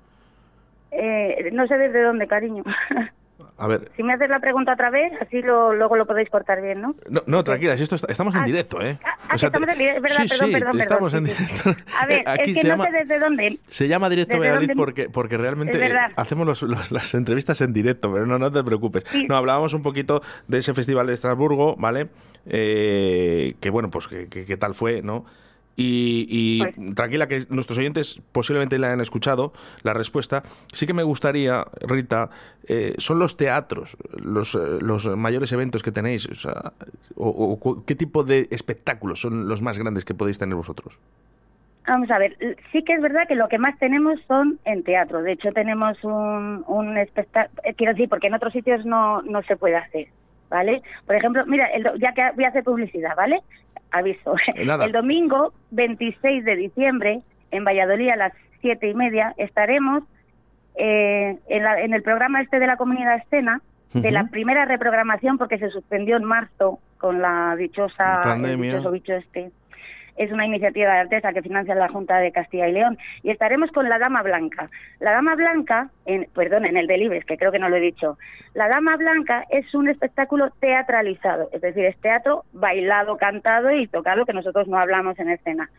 eh, 0.93 1.51
no 1.53 1.67
sé 1.67 1.77
desde 1.77 2.05
dónde, 2.05 2.29
cariño. 2.29 2.63
A 3.61 3.69
ver. 3.69 3.91
si 3.97 4.03
me 4.03 4.15
haces 4.15 4.29
la 4.31 4.41
pregunta 4.41 4.73
otra 4.73 4.91
vez, 4.91 5.13
así 5.21 5.43
lo, 5.43 5.75
luego 5.75 5.97
lo 5.97 6.07
podéis 6.07 6.31
cortar 6.31 6.63
bien, 6.63 6.81
¿no? 6.81 6.95
No, 7.09 7.23
no 7.27 7.45
tranquila, 7.45 7.77
si 7.77 7.83
esto 7.83 7.95
está- 7.95 8.11
estamos 8.11 8.35
en 8.35 8.41
Ah, 8.41 8.47
directo, 8.47 8.81
¿eh? 8.81 8.99
Ah, 9.05 9.17
ah, 9.29 9.35
estamos 9.37 9.69
en 9.69 9.79
directo, 9.79 9.97
es 9.97 10.03
verdad, 10.03 10.17
sí, 10.23 10.29
perdón, 10.29 10.47
sí, 10.49 10.53
perdón, 10.53 10.61
perdón, 10.71 10.81
estamos 10.81 11.15
en 11.15 11.27
sí, 11.27 11.33
sí. 11.33 11.45
directo. 11.45 11.83
A 12.01 12.07
ver, 12.07 12.23
Aquí 12.29 12.51
es 12.51 12.57
que 12.57 12.61
se 12.63 12.67
no 12.69 12.73
llama, 12.75 12.85
sé 12.87 12.91
desde 12.93 13.19
dónde. 13.19 13.59
se 13.69 13.89
llama 13.89 14.09
Directo 14.09 14.39
Valladolid 14.39 14.71
porque, 14.77 15.09
porque 15.11 15.37
realmente 15.39 15.93
hacemos 16.17 16.47
los- 16.47 16.63
los- 16.63 16.91
las 16.91 17.15
entrevistas 17.15 17.61
en 17.61 17.73
directo, 17.73 18.13
pero 18.13 18.27
no, 18.27 18.39
no 18.39 18.51
te 18.51 18.65
preocupes. 18.65 19.05
No, 19.29 19.37
hablábamos 19.37 19.75
un 19.75 19.83
poquito 19.83 20.23
de 20.49 20.59
ese 20.59 20.73
festival 20.75 21.07
de 21.07 21.15
Estrasburgo, 21.15 21.77
¿vale? 21.77 22.09
Eh, 22.47 23.55
que 23.61 23.71
bueno, 23.71 23.91
pues 23.91 24.09
qué 24.09 24.57
tal 24.57 24.75
fue, 24.75 25.03
¿no? 25.03 25.25
Y, 25.83 26.59
pues 26.63 26.95
tranquila 26.95 27.27
que 27.29 27.47
nuestros 27.49 27.79
oyentes 27.79 28.21
posiblemente 28.33 28.79
la 28.79 28.93
han 28.93 29.01
escuchado, 29.01 29.53
la 29.83 29.95
respuesta. 29.95 30.43
Sí 30.73 30.87
que 30.87 30.95
me 30.95 31.03
gustaría, 31.03 31.65
Rita, 31.81 32.31
eh, 32.69 32.95
son 32.99 33.19
los 33.19 33.37
teatros, 33.37 33.97
los, 34.13 34.55
eh, 34.55 34.79
los 34.81 35.07
mayores 35.17 35.53
eventos 35.53 35.83
que 35.83 35.93
tenéis, 35.93 36.29
o, 37.17 37.85
qué 37.87 37.95
tipo 37.95 38.25
de 38.25 38.49
espectáculos 38.51 39.21
son 39.21 39.49
los 39.49 39.63
más 39.63 39.79
grandes 39.79 40.05
que 40.05 40.15
podéis 40.15 40.39
tener 40.39 40.55
vosotros. 40.55 40.99
Vamos 41.87 42.11
a 42.11 42.19
ver, 42.19 42.37
sí 42.71 42.85
que 42.85 42.93
es 42.93 43.01
verdad 43.01 43.27
que 43.27 43.35
lo 43.35 43.49
que 43.49 43.59
más 43.59 43.77
tenemos 43.79 44.21
son 44.29 44.59
en 44.65 44.85
teatro. 44.85 45.23
De 45.23 45.33
hecho, 45.33 45.51
tenemos 45.53 46.03
un, 46.05 46.63
un 46.69 46.99
espectáculo, 46.99 47.63
eh, 47.65 47.75
quiero 47.75 47.95
decir, 47.95 48.09
porque 48.09 48.29
en 48.29 48.35
otros 48.35 48.53
sitios 48.53 48.85
no, 48.85 49.23
no 49.23 49.43
se 49.43 49.57
puede 49.57 49.77
hacer, 49.77 50.09
¿vale? 50.51 50.83
Por 51.07 51.17
ejemplo, 51.17 51.45
mira, 51.47 51.69
ya 51.99 52.13
que 52.13 52.23
voy 52.37 52.45
a 52.45 52.49
hacer 52.49 52.63
publicidad, 52.63 53.17
¿vale? 53.17 53.43
Aviso. 53.91 54.35
El 54.55 54.93
domingo 54.93 55.53
26 55.71 56.45
de 56.45 56.57
diciembre, 56.57 57.21
en 57.51 57.65
Valladolid 57.65 58.11
a 58.11 58.17
las 58.17 58.33
siete 58.61 58.89
y 58.89 58.95
media, 58.95 59.35
estaremos 59.37 60.03
eh, 60.77 61.37
en, 61.49 61.67
en, 61.67 61.95
el 61.95 62.03
programa 62.03 62.41
este 62.41 62.59
de 62.59 62.67
la 62.67 62.77
comunidad 62.77 63.17
escena, 63.17 63.61
de 63.93 64.13
la 64.13 64.29
primera 64.29 64.67
reprogramación, 64.67 65.37
porque 65.37 65.59
se 65.59 65.69
suspendió 65.71 66.17
en 66.17 66.25
marzo 66.25 66.79
con 66.99 67.21
la 67.21 67.57
dichosa, 67.57 68.21
Pandemia. 68.23 68.73
dichoso 68.73 68.93
bicho 68.93 69.15
este 69.15 69.51
es 70.21 70.31
una 70.31 70.45
iniciativa 70.45 70.93
de 70.93 71.01
Artesa 71.01 71.33
que 71.33 71.41
financia 71.41 71.75
la 71.75 71.89
Junta 71.89 72.19
de 72.19 72.31
Castilla 72.31 72.69
y 72.69 72.73
León. 72.73 72.99
Y 73.23 73.31
estaremos 73.31 73.71
con 73.71 73.89
la 73.89 73.99
Dama 73.99 74.23
Blanca. 74.23 74.71
La 74.99 75.13
Dama 75.13 75.35
Blanca, 75.35 75.89
en, 76.05 76.29
perdón, 76.35 76.67
en 76.67 76.77
el 76.77 76.87
de 76.87 76.99
Libres, 76.99 77.25
que 77.25 77.39
creo 77.39 77.51
que 77.51 77.59
no 77.59 77.71
lo 77.71 77.77
he 77.77 77.81
dicho. 77.81 78.19
La 78.53 78.69
Dama 78.69 78.99
Blanca 78.99 79.47
es 79.49 79.75
un 79.75 79.89
espectáculo 79.89 80.51
teatralizado, 80.61 81.49
es 81.53 81.63
decir, 81.63 81.87
es 81.87 81.97
teatro 82.03 82.45
bailado, 82.53 83.17
cantado 83.17 83.71
y 83.73 83.87
tocado 83.87 84.27
que 84.27 84.35
nosotros 84.35 84.69
no 84.69 84.79
hablamos 84.79 85.19
en 85.19 85.31
escena 85.31 85.71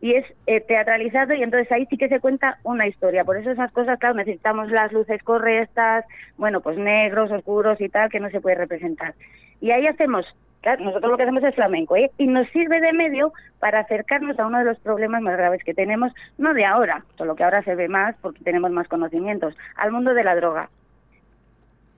y 0.00 0.14
es 0.14 0.24
eh, 0.46 0.60
teatralizado 0.60 1.34
y 1.34 1.42
entonces 1.42 1.72
ahí 1.72 1.84
sí 1.86 1.96
que 1.96 2.08
se 2.08 2.20
cuenta 2.20 2.58
una 2.62 2.86
historia. 2.86 3.24
Por 3.24 3.36
eso 3.36 3.50
esas 3.50 3.72
cosas, 3.72 3.98
claro, 3.98 4.14
necesitamos 4.14 4.70
las 4.70 4.92
luces 4.92 5.22
correctas, 5.22 6.04
bueno, 6.36 6.60
pues 6.60 6.78
negros, 6.78 7.32
oscuros 7.32 7.80
y 7.80 7.88
tal, 7.88 8.08
que 8.10 8.20
no 8.20 8.30
se 8.30 8.40
puede 8.40 8.56
representar. 8.56 9.14
Y 9.60 9.72
ahí 9.72 9.86
hacemos 9.86 10.24
nosotros 10.76 11.10
lo 11.10 11.16
que 11.16 11.22
hacemos 11.24 11.44
es 11.44 11.54
flamenco, 11.54 11.96
¿eh? 11.96 12.10
Y 12.18 12.26
nos 12.26 12.48
sirve 12.48 12.80
de 12.80 12.92
medio 12.92 13.32
para 13.58 13.80
acercarnos 13.80 14.38
a 14.38 14.46
uno 14.46 14.58
de 14.58 14.64
los 14.64 14.78
problemas 14.80 15.22
más 15.22 15.36
graves 15.36 15.62
que 15.64 15.74
tenemos, 15.74 16.12
no 16.36 16.54
de 16.54 16.64
ahora, 16.64 17.04
solo 17.16 17.34
que 17.36 17.44
ahora 17.44 17.62
se 17.62 17.74
ve 17.74 17.88
más 17.88 18.16
porque 18.20 18.44
tenemos 18.44 18.70
más 18.70 18.88
conocimientos, 18.88 19.56
al 19.76 19.92
mundo 19.92 20.14
de 20.14 20.24
la 20.24 20.36
droga. 20.36 20.68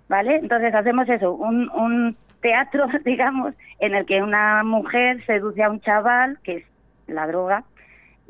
¿Vale? 0.08 0.36
Entonces 0.36 0.74
hacemos 0.74 1.08
eso, 1.08 1.32
un, 1.32 1.70
un 1.70 2.16
teatro, 2.40 2.86
digamos, 3.04 3.54
en 3.78 3.94
el 3.94 4.06
que 4.06 4.22
una 4.22 4.62
mujer 4.64 5.24
seduce 5.26 5.62
a 5.62 5.70
un 5.70 5.80
chaval, 5.80 6.38
que 6.42 6.56
es 6.56 6.64
la 7.06 7.26
droga, 7.26 7.64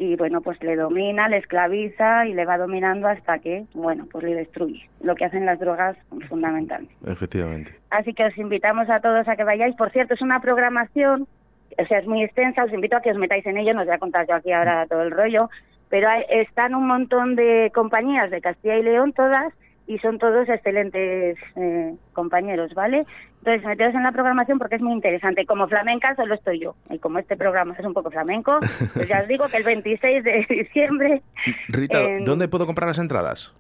y 0.01 0.17
bueno, 0.17 0.41
pues 0.41 0.61
le 0.63 0.77
domina, 0.77 1.29
le 1.29 1.37
esclaviza 1.37 2.27
y 2.27 2.33
le 2.33 2.47
va 2.47 2.57
dominando 2.57 3.07
hasta 3.07 3.39
que, 3.39 3.67
bueno, 3.75 4.07
pues 4.11 4.25
le 4.25 4.35
destruye. 4.35 4.89
Lo 5.03 5.15
que 5.15 5.27
hacen 5.27 5.45
las 5.45 5.61
drogas 5.61 5.95
fundamentalmente. 6.27 6.95
Efectivamente. 7.07 7.73
Así 7.91 8.15
que 8.15 8.25
os 8.25 8.39
invitamos 8.39 8.89
a 8.89 9.01
todos 9.01 9.29
a 9.29 9.37
que 9.37 9.45
vayáis. 9.45 9.77
Por 9.77 9.91
cierto, 9.91 10.15
es 10.15 10.23
una 10.23 10.41
programación, 10.41 11.29
o 11.77 11.87
sea, 11.87 11.99
es 11.99 12.07
muy 12.07 12.25
extensa, 12.25 12.65
os 12.65 12.73
invito 12.73 12.97
a 12.97 13.03
que 13.03 13.11
os 13.11 13.19
metáis 13.19 13.45
en 13.45 13.59
ello, 13.59 13.75
no 13.75 13.81
os 13.81 13.87
voy 13.87 13.95
a 13.95 13.99
contar 13.99 14.27
yo 14.27 14.37
aquí 14.37 14.51
ahora 14.53 14.87
todo 14.87 15.03
el 15.03 15.11
rollo, 15.11 15.51
pero 15.91 16.09
están 16.31 16.75
un 16.75 16.87
montón 16.87 17.37
de 17.37 17.71
compañías 17.75 18.31
de 18.31 18.41
Castilla 18.41 18.79
y 18.79 18.83
León, 18.83 19.13
todas, 19.13 19.53
y 19.91 19.99
son 19.99 20.21
todos 20.21 20.49
excelentes 20.49 21.37
eh, 21.57 21.95
compañeros, 22.13 22.73
¿vale? 22.75 23.05
Entonces, 23.39 23.67
meteos 23.67 23.93
en 23.93 24.05
la 24.05 24.13
programación 24.13 24.57
porque 24.57 24.77
es 24.77 24.83
muy 24.83 24.93
interesante. 24.93 25.45
Como 25.47 25.67
flamenca 25.67 26.15
solo 26.15 26.37
estoy 26.37 26.61
yo. 26.61 26.77
Y 26.91 27.01
como 27.01 27.19
este 27.19 27.37
programa 27.37 27.75
es 27.77 27.85
un 27.85 27.93
poco 27.93 28.09
flamenco, 28.09 28.57
pues 28.95 29.09
ya 29.09 29.21
os 29.21 29.27
digo 29.27 29.49
que 29.49 29.57
el 29.57 29.65
26 29.65 30.23
de 30.23 30.47
diciembre... 30.49 31.23
Rita, 31.67 31.99
¿dónde 32.25 32.47
puedo 32.47 32.67
comprar 32.67 32.87
las 32.87 33.01
entradas? 33.01 33.53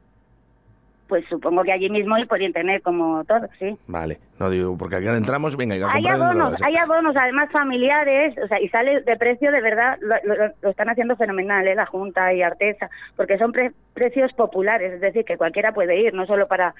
Pues 1.11 1.25
supongo 1.29 1.64
que 1.64 1.73
allí 1.73 1.90
mismo 1.90 2.16
y 2.18 2.25
por 2.25 2.40
internet, 2.40 2.83
como 2.85 3.25
todo, 3.25 3.49
sí. 3.59 3.77
Vale, 3.88 4.18
no 4.38 4.49
digo, 4.49 4.79
porque 4.79 4.94
aquí 4.94 5.09
entramos, 5.09 5.57
venga, 5.57 5.77
y 5.77 5.83
a 5.83 5.90
hay 5.90 6.07
abonos, 6.07 6.62
hay 6.62 6.77
abonos, 6.77 7.16
además 7.16 7.51
familiares, 7.51 8.38
o 8.42 8.46
sea, 8.46 8.61
y 8.61 8.68
sale 8.68 9.01
de 9.01 9.16
precio, 9.16 9.51
de 9.51 9.61
verdad, 9.61 9.99
lo, 10.01 10.70
están 10.70 10.88
haciendo 10.88 11.16
fenomenal, 11.16 11.66
¿eh? 11.66 11.75
la 11.75 11.87
Junta 11.87 12.33
y 12.33 12.42
Artesa, 12.42 12.88
porque 13.16 13.38
son 13.38 13.53
precios 13.92 14.33
populares, 14.35 14.92
es 14.92 15.01
decir, 15.01 15.25
que 15.25 15.37
cualquiera 15.37 15.75
puede 15.75 16.01
ir, 16.01 16.14
no 16.14 16.27
solo 16.27 16.46
para 16.46 16.75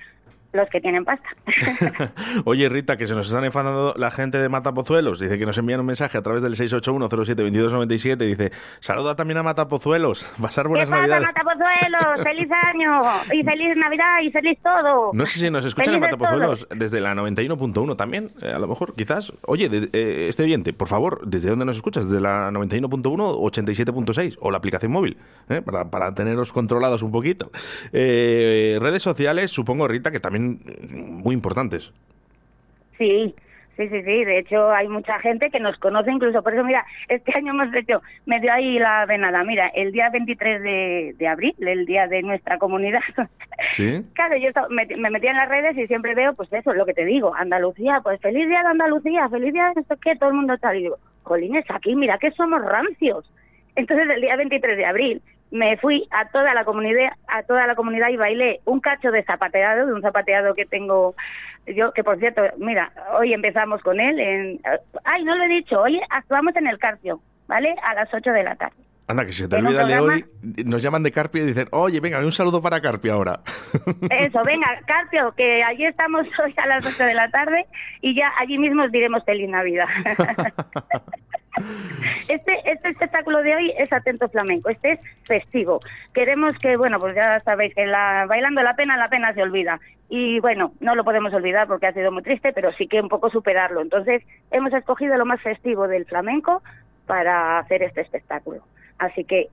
los 0.53 0.69
que 0.69 0.81
tienen 0.81 1.05
pasta. 1.05 1.29
Oye, 2.45 2.69
Rita, 2.69 2.97
que 2.97 3.07
se 3.07 3.15
nos 3.15 3.29
están 3.29 3.45
enfadando 3.45 3.95
la 3.97 4.11
gente 4.11 4.39
de 4.39 4.49
Matapozuelos. 4.49 5.21
Dice 5.21 5.39
que 5.39 5.47
nos 5.47 5.57
envían 5.59 5.81
un 5.81 5.87
mensaje 5.87 6.19
a 6.19 6.23
través 6.23 6.43
del 6.43 6.55
681-07-2297. 6.55 8.17
Dice, 8.17 8.53
saluda 8.81 9.15
también 9.17 9.39
a 9.39 9.43
Matapozuelos. 9.43 10.25
Pasar 10.41 10.69
buenas 10.69 10.89
¿Qué 10.89 10.93
pasa, 10.93 11.03
Navidades. 11.03 11.29
Matapozuelos? 11.61 12.25
¡Feliz 12.25 12.49
año! 12.51 13.01
Y 13.33 13.45
feliz 13.45 13.77
Navidad 13.77 14.21
y 14.23 14.31
feliz 14.31 14.59
todo. 14.63 15.11
No 15.13 15.27
sé 15.27 15.39
si 15.39 15.51
nos 15.51 15.65
escuchan 15.65 15.95
en 15.95 16.01
Matapozuelos 16.01 16.67
desde 16.75 17.01
la 17.01 17.15
91.1 17.15 17.97
también, 17.97 18.31
eh, 18.43 18.53
a 18.53 18.59
lo 18.59 18.67
mejor, 18.67 18.95
quizás. 18.95 19.33
Oye, 19.47 19.69
eh, 19.93 20.27
este 20.29 20.43
oyente, 20.43 20.73
por 20.73 20.89
favor, 20.89 21.21
¿desde 21.27 21.51
dónde 21.51 21.65
nos 21.65 21.77
escuchas? 21.77 22.07
¿Desde 22.07 22.21
la 22.21 22.51
91.1 22.51 23.21
o 23.21 23.51
87.6? 23.51 24.39
O 24.41 24.51
la 24.51 24.59
aplicación 24.59 24.93
móvil, 24.93 25.17
¿eh? 25.49 25.63
para, 25.63 25.91
para 25.91 26.15
teneros 26.15 26.53
controlados 26.53 27.03
un 27.03 27.13
poquito. 27.13 27.51
redes 27.93 29.03
sociales, 29.03 29.51
supongo, 29.51 29.87
Rita, 29.89 30.11
que 30.11 30.21
también 30.21 30.61
muy 30.91 31.35
importantes. 31.35 31.93
Sí, 32.99 33.35
sí, 33.81 33.89
sí, 33.89 34.03
sí. 34.03 34.25
De 34.25 34.39
hecho, 34.39 34.71
hay 34.71 34.89
mucha 34.89 35.19
gente 35.21 35.51
que 35.51 35.61
nos 35.61 35.79
conoce 35.79 36.11
incluso. 36.11 36.43
Por 36.43 36.55
eso, 36.55 36.65
mira, 36.65 36.85
este 37.09 37.33
año 37.37 37.53
hemos 37.53 37.75
hecho, 37.75 38.03
me 38.27 38.41
dio 38.41 38.53
ahí 38.53 38.79
la 38.79 39.07
venada. 39.07 39.43
Mira, 39.45 39.69
el 39.69 39.93
día 39.93 40.11
23 40.11 40.63
de, 40.63 41.15
de 41.19 41.29
abril, 41.29 41.55
el 41.61 41.87
día 41.87 42.07
de 42.07 42.23
nuestra 42.23 42.59
comunidad. 42.59 43.01
Sí. 43.73 44.03
claro, 44.15 44.37
yo 44.39 44.49
me, 44.71 44.87
me 44.87 45.11
metí 45.11 45.27
en 45.27 45.37
las 45.37 45.49
redes 45.49 45.77
y 45.77 45.87
siempre 45.87 46.15
veo, 46.15 46.33
pues 46.33 46.51
eso, 46.51 46.73
lo 46.73 46.87
que 46.87 46.95
te 46.95 47.05
digo, 47.05 47.35
Andalucía, 47.35 48.01
pues 48.03 48.19
feliz 48.21 48.49
día 48.49 48.63
de 48.63 48.69
Andalucía, 48.69 49.29
feliz 49.29 49.53
día 49.53 49.71
de 49.75 49.83
esto 49.83 49.97
que 49.99 50.17
todo 50.17 50.31
el 50.31 50.37
mundo 50.37 50.55
está. 50.55 50.75
Y 50.75 50.85
digo, 50.85 50.97
jolines, 51.25 51.67
aquí, 51.69 51.95
mira 51.95 52.17
que 52.17 52.31
somos 52.31 52.63
rancios. 52.63 53.31
Entonces, 53.77 54.09
el 54.09 54.23
día 54.23 54.35
23 54.37 54.77
de 54.79 54.87
abril, 54.87 55.23
me 55.51 55.77
fui 55.79 56.07
a 56.11 56.29
toda 56.31 56.55
la 56.55 56.65
comunidad 56.65 57.13
a 57.29 57.43
toda 57.43 57.67
la 57.67 57.75
comunidad 57.75 58.09
y 58.09 58.17
bailé 58.17 58.61
un 58.65 58.81
cacho 58.81 59.11
de 59.11 59.25
zapateado 59.25 59.87
de 59.87 59.93
un 59.93 60.03
zapateado 60.03 60.55
que 60.55 60.67
tengo 60.67 61.15
yo 61.67 61.93
que 61.93 62.05
por 62.05 62.19
cierto 62.19 62.43
mira 62.59 62.93
hoy 63.13 63.33
empezamos 63.33 63.83
con 63.83 64.01
él 64.01 64.19
en 64.19 64.61
ay 65.05 65.25
no 65.25 65.37
lo 65.37 65.45
he 65.45 65.49
dicho 65.49 65.81
hoy 65.81 66.01
actuamos 66.11 66.55
en 66.57 66.67
el 66.67 66.79
Carpio 66.79 67.21
vale 67.47 67.75
a 67.83 67.95
las 67.95 68.13
8 68.13 68.31
de 68.31 68.43
la 68.45 68.57
tarde 68.57 68.77
Anda, 69.11 69.25
que 69.27 69.33
si 69.33 69.43
se 69.43 69.49
te 69.49 69.57
olvida 69.57 69.85
de 69.87 69.99
hoy, 69.99 70.25
nos 70.65 70.83
llaman 70.83 71.03
de 71.03 71.11
Carpio 71.11 71.43
y 71.43 71.47
dicen, 71.47 71.67
oye, 71.73 71.99
venga, 71.99 72.21
un 72.21 72.31
saludo 72.31 72.63
para 72.63 72.81
Carpio 72.81 73.13
ahora. 73.13 73.41
Eso, 74.09 74.41
venga, 74.47 74.69
Carpio, 74.87 75.35
que 75.37 75.65
allí 75.65 75.85
estamos 75.85 76.29
hoy 76.45 76.55
a 76.57 76.67
las 76.69 76.87
8 76.87 77.07
de 77.07 77.15
la 77.15 77.29
tarde 77.29 77.67
y 78.03 78.15
ya 78.15 78.31
allí 78.39 78.57
mismo 78.57 78.85
os 78.85 78.93
diremos 78.93 79.25
feliz 79.25 79.49
Navidad. 79.49 79.89
Este, 82.29 82.53
este 82.65 82.91
espectáculo 82.91 83.43
de 83.43 83.57
hoy 83.57 83.75
es 83.77 83.93
Atento 83.93 84.29
Flamenco, 84.29 84.69
este 84.69 84.93
es 84.93 85.01
festivo. 85.25 85.81
Queremos 86.15 86.53
que, 86.59 86.77
bueno, 86.77 87.01
pues 87.01 87.15
ya 87.15 87.41
sabéis 87.41 87.75
que 87.75 87.87
la, 87.87 88.27
bailando 88.29 88.63
la 88.63 88.77
pena, 88.77 88.97
la 88.97 89.09
pena 89.09 89.35
se 89.35 89.43
olvida. 89.43 89.81
Y 90.09 90.41
bueno, 90.41 90.73
no 90.81 90.95
lo 90.95 91.05
podemos 91.05 91.33
olvidar 91.35 91.67
porque 91.67 91.87
ha 91.87 91.93
sido 91.93 92.13
muy 92.13 92.23
triste, 92.23 92.53
pero 92.53 92.73
sí 92.73 92.87
que 92.87 93.01
un 93.01 93.09
poco 93.09 93.31
superarlo. 93.31 93.81
Entonces, 93.81 94.23
hemos 94.51 94.73
escogido 94.73 95.17
lo 95.17 95.27
más 95.27 95.41
festivo 95.41 95.89
del 95.89 96.05
flamenco 96.07 96.63
para 97.07 97.59
hacer 97.59 97.83
este 97.83 98.01
espectáculo. 98.03 98.63
Así 98.99 99.25
que 99.25 99.49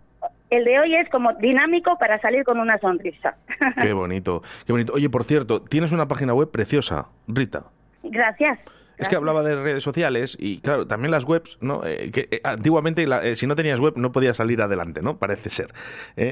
el 0.49 0.63
de 0.63 0.79
hoy 0.79 0.95
es 0.95 1.09
como 1.09 1.33
dinámico 1.33 1.97
para 1.97 2.19
salir 2.19 2.43
con 2.43 2.59
una 2.59 2.77
sonrisa. 2.79 3.35
Qué 3.81 3.93
bonito, 3.93 4.41
qué 4.65 4.71
bonito. 4.71 4.93
Oye, 4.93 5.09
por 5.09 5.23
cierto, 5.23 5.61
tienes 5.61 5.91
una 5.91 6.07
página 6.07 6.33
web 6.33 6.49
preciosa, 6.51 7.07
Rita. 7.27 7.65
Gracias. 8.03 8.59
Es 8.97 9.09
que 9.09 9.15
hablaba 9.15 9.43
de 9.43 9.55
redes 9.55 9.83
sociales 9.83 10.35
y, 10.39 10.59
claro, 10.59 10.87
también 10.87 11.11
las 11.11 11.23
webs, 11.23 11.57
¿no? 11.61 11.85
Eh, 11.85 12.09
que 12.11 12.27
eh, 12.31 12.41
antiguamente, 12.43 13.05
eh, 13.23 13.35
si 13.35 13.45
no 13.45 13.55
tenías 13.55 13.79
web, 13.79 13.93
no 13.95 14.11
podías 14.11 14.37
salir 14.37 14.61
adelante, 14.61 15.01
¿no? 15.01 15.17
Parece 15.17 15.49
ser. 15.49 15.73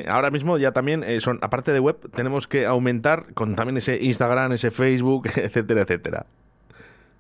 ahora 0.08 0.32
mismo 0.32 0.58
ya 0.58 0.72
también 0.72 1.04
son, 1.20 1.40
aparte 1.42 1.72
de 1.72 1.80
web, 1.80 1.98
tenemos 2.16 2.48
que 2.48 2.66
aumentar 2.66 3.34
con 3.34 3.56
también 3.56 3.78
ese 3.78 4.02
Instagram, 4.02 4.54
ese 4.54 4.72
Facebook, 4.72 5.28
etcétera, 5.36 5.82
etcétera. 5.82 6.26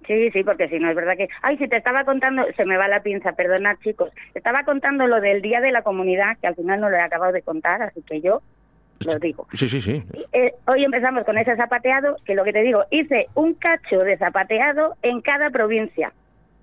Sí, 0.07 0.29
sí, 0.31 0.43
porque 0.43 0.69
si 0.69 0.77
no 0.77 0.89
es 0.89 0.95
verdad 0.95 1.17
que... 1.17 1.27
Ay, 1.41 1.57
si 1.57 1.67
te 1.67 1.77
estaba 1.77 2.05
contando, 2.05 2.43
se 2.55 2.63
me 2.65 2.77
va 2.77 2.87
la 2.87 3.01
pinza, 3.01 3.31
perdonad 3.31 3.77
chicos. 3.83 4.11
estaba 4.35 4.63
contando 4.63 5.07
lo 5.07 5.19
del 5.19 5.41
Día 5.41 5.61
de 5.61 5.71
la 5.71 5.81
Comunidad, 5.81 6.37
que 6.39 6.45
al 6.45 6.55
final 6.55 6.79
no 6.79 6.89
lo 6.89 6.95
he 6.95 7.01
acabado 7.01 7.31
de 7.31 7.41
contar, 7.41 7.81
así 7.81 8.03
que 8.03 8.21
yo 8.21 8.43
lo 8.99 9.19
digo. 9.19 9.47
Sí, 9.53 9.67
sí, 9.67 9.81
sí. 9.81 10.03
Eh, 10.31 10.53
hoy 10.67 10.83
empezamos 10.83 11.23
con 11.25 11.37
ese 11.37 11.55
zapateado, 11.55 12.17
que 12.25 12.35
lo 12.35 12.43
que 12.43 12.53
te 12.53 12.61
digo, 12.61 12.83
hice 12.91 13.27
un 13.33 13.53
cacho 13.55 13.99
de 13.99 14.17
zapateado 14.17 14.95
en 15.01 15.21
cada 15.21 15.49
provincia, 15.49 16.13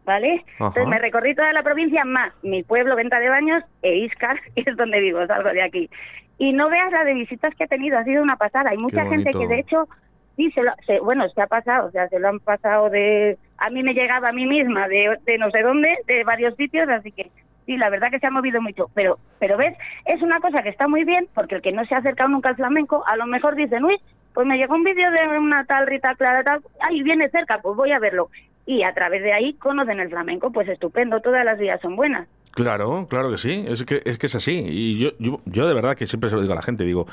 ¿vale? 0.04 0.44
Entonces 0.52 0.86
me 0.86 0.98
recorrí 0.98 1.34
toda 1.34 1.52
la 1.52 1.62
provincia 1.62 2.04
más 2.04 2.32
mi 2.42 2.62
pueblo, 2.62 2.96
Venta 2.96 3.20
de 3.20 3.28
Baños 3.28 3.62
e 3.82 3.96
Iscar, 3.96 4.40
que 4.54 4.62
es 4.66 4.76
donde 4.76 5.00
vivo, 5.00 5.26
salgo 5.26 5.50
de 5.50 5.62
aquí. 5.62 5.90
Y 6.38 6.52
no 6.52 6.70
veas 6.70 6.90
la 6.90 7.04
de 7.04 7.14
visitas 7.14 7.54
que 7.54 7.64
he 7.64 7.68
tenido, 7.68 7.98
ha 7.98 8.04
sido 8.04 8.22
una 8.22 8.36
pasada. 8.36 8.70
Hay 8.70 8.78
mucha 8.78 9.04
gente 9.04 9.30
que 9.30 9.46
de 9.46 9.60
hecho 9.60 9.88
sí 10.36 10.50
se, 10.52 10.62
lo, 10.62 10.72
bueno 11.04 11.28
se 11.28 11.42
ha 11.42 11.46
pasado 11.46 11.88
o 11.88 11.90
sea 11.90 12.08
se 12.08 12.18
lo 12.18 12.28
han 12.28 12.40
pasado 12.40 12.88
de 12.88 13.36
a 13.58 13.68
mí 13.68 13.82
me 13.82 13.92
llegaba 13.92 14.30
a 14.30 14.32
mí 14.32 14.46
misma 14.46 14.88
de, 14.88 15.18
de 15.26 15.36
no 15.36 15.50
sé 15.50 15.60
dónde 15.60 15.94
de 16.06 16.24
varios 16.24 16.56
sitios 16.56 16.88
así 16.88 17.12
que 17.12 17.30
sí, 17.66 17.76
la 17.76 17.90
verdad 17.90 18.10
que 18.10 18.18
se 18.18 18.26
ha 18.26 18.30
movido 18.30 18.60
mucho, 18.60 18.90
pero, 18.94 19.18
pero 19.38 19.56
ves, 19.56 19.76
es 20.06 20.22
una 20.22 20.40
cosa 20.40 20.62
que 20.62 20.68
está 20.68 20.88
muy 20.88 21.04
bien, 21.04 21.28
porque 21.34 21.56
el 21.56 21.62
que 21.62 21.72
no 21.72 21.84
se 21.84 21.94
ha 21.94 21.98
acercado 21.98 22.28
nunca 22.28 22.50
al 22.50 22.56
flamenco, 22.56 23.04
a 23.06 23.16
lo 23.16 23.26
mejor 23.26 23.54
dice, 23.54 23.82
uy, 23.82 23.98
pues 24.34 24.46
me 24.46 24.56
llegó 24.56 24.74
un 24.74 24.84
vídeo 24.84 25.10
de 25.10 25.38
una 25.38 25.64
tal 25.64 25.86
Rita 25.86 26.14
Clara, 26.14 26.42
tal, 26.42 26.60
ahí 26.80 27.02
viene 27.02 27.28
cerca, 27.30 27.60
pues 27.60 27.76
voy 27.76 27.92
a 27.92 27.98
verlo. 27.98 28.30
Y 28.64 28.82
a 28.84 28.94
través 28.94 29.22
de 29.22 29.32
ahí 29.32 29.54
conocen 29.54 30.00
el 30.00 30.08
flamenco, 30.08 30.52
pues 30.52 30.68
estupendo, 30.68 31.20
todas 31.20 31.44
las 31.44 31.58
vías 31.58 31.80
son 31.80 31.96
buenas. 31.96 32.28
Claro, 32.52 33.06
claro 33.08 33.30
que 33.30 33.38
sí, 33.38 33.64
es 33.66 33.84
que 33.84 34.02
es, 34.04 34.18
que 34.18 34.26
es 34.26 34.34
así. 34.34 34.64
Y 34.66 34.98
yo, 34.98 35.10
yo, 35.18 35.40
yo 35.46 35.66
de 35.66 35.74
verdad 35.74 35.96
que 35.96 36.06
siempre 36.06 36.30
se 36.30 36.36
lo 36.36 36.42
digo 36.42 36.52
a 36.52 36.56
la 36.56 36.62
gente, 36.62 36.84
digo, 36.84 37.06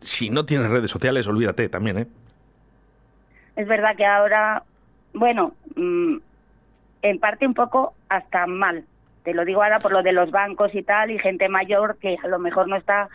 si 0.00 0.28
no 0.28 0.44
tienes 0.44 0.70
redes 0.70 0.90
sociales, 0.90 1.26
olvídate 1.28 1.68
también, 1.68 1.98
¿eh? 1.98 2.06
Es 3.56 3.66
verdad 3.68 3.96
que 3.96 4.04
ahora, 4.04 4.64
bueno, 5.14 5.54
mm, 5.76 6.16
en 7.02 7.18
parte 7.18 7.46
un 7.46 7.54
poco 7.54 7.94
hasta 8.08 8.46
mal. 8.46 8.84
Te 9.24 9.34
lo 9.34 9.44
digo 9.44 9.62
ahora 9.62 9.78
por 9.78 9.92
lo 9.92 10.02
de 10.02 10.12
los 10.12 10.30
bancos 10.30 10.74
y 10.74 10.82
tal, 10.82 11.10
y 11.10 11.18
gente 11.18 11.48
mayor 11.48 11.98
que 11.98 12.16
a 12.22 12.28
lo 12.28 12.38
mejor 12.38 12.68
no 12.68 12.76
está 12.76 13.08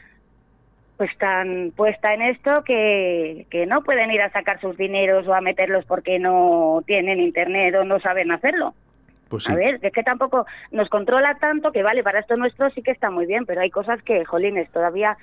pues 0.97 1.15
tan 1.17 1.71
puesta 1.75 2.13
en 2.13 2.23
esto 2.23 2.63
que, 2.63 3.45
que 3.51 3.67
no 3.67 3.83
pueden 3.83 4.09
ir 4.11 4.21
a 4.21 4.31
sacar 4.31 4.59
sus 4.59 4.75
dineros 4.77 5.27
o 5.27 5.33
a 5.33 5.41
meterlos 5.41 5.85
porque 5.85 6.17
no 6.17 6.81
tienen 6.87 7.19
internet 7.19 7.75
o 7.75 7.83
no 7.83 7.99
saben 7.99 8.31
hacerlo. 8.31 8.73
Pues 9.29 9.49
A 9.49 9.55
ver, 9.55 9.79
es 9.81 9.91
que 9.91 10.03
tampoco 10.03 10.45
nos 10.71 10.89
controla 10.89 11.35
tanto 11.35 11.71
que 11.71 11.83
vale, 11.83 12.01
para 12.01 12.19
esto 12.19 12.37
nuestro 12.37 12.69
sí 12.71 12.81
que 12.81 12.91
está 12.91 13.11
muy 13.11 13.25
bien, 13.25 13.45
pero 13.45 13.61
hay 13.61 13.69
cosas 13.69 14.01
que, 14.01 14.25
jolines, 14.25 14.69
todavía 14.71 15.17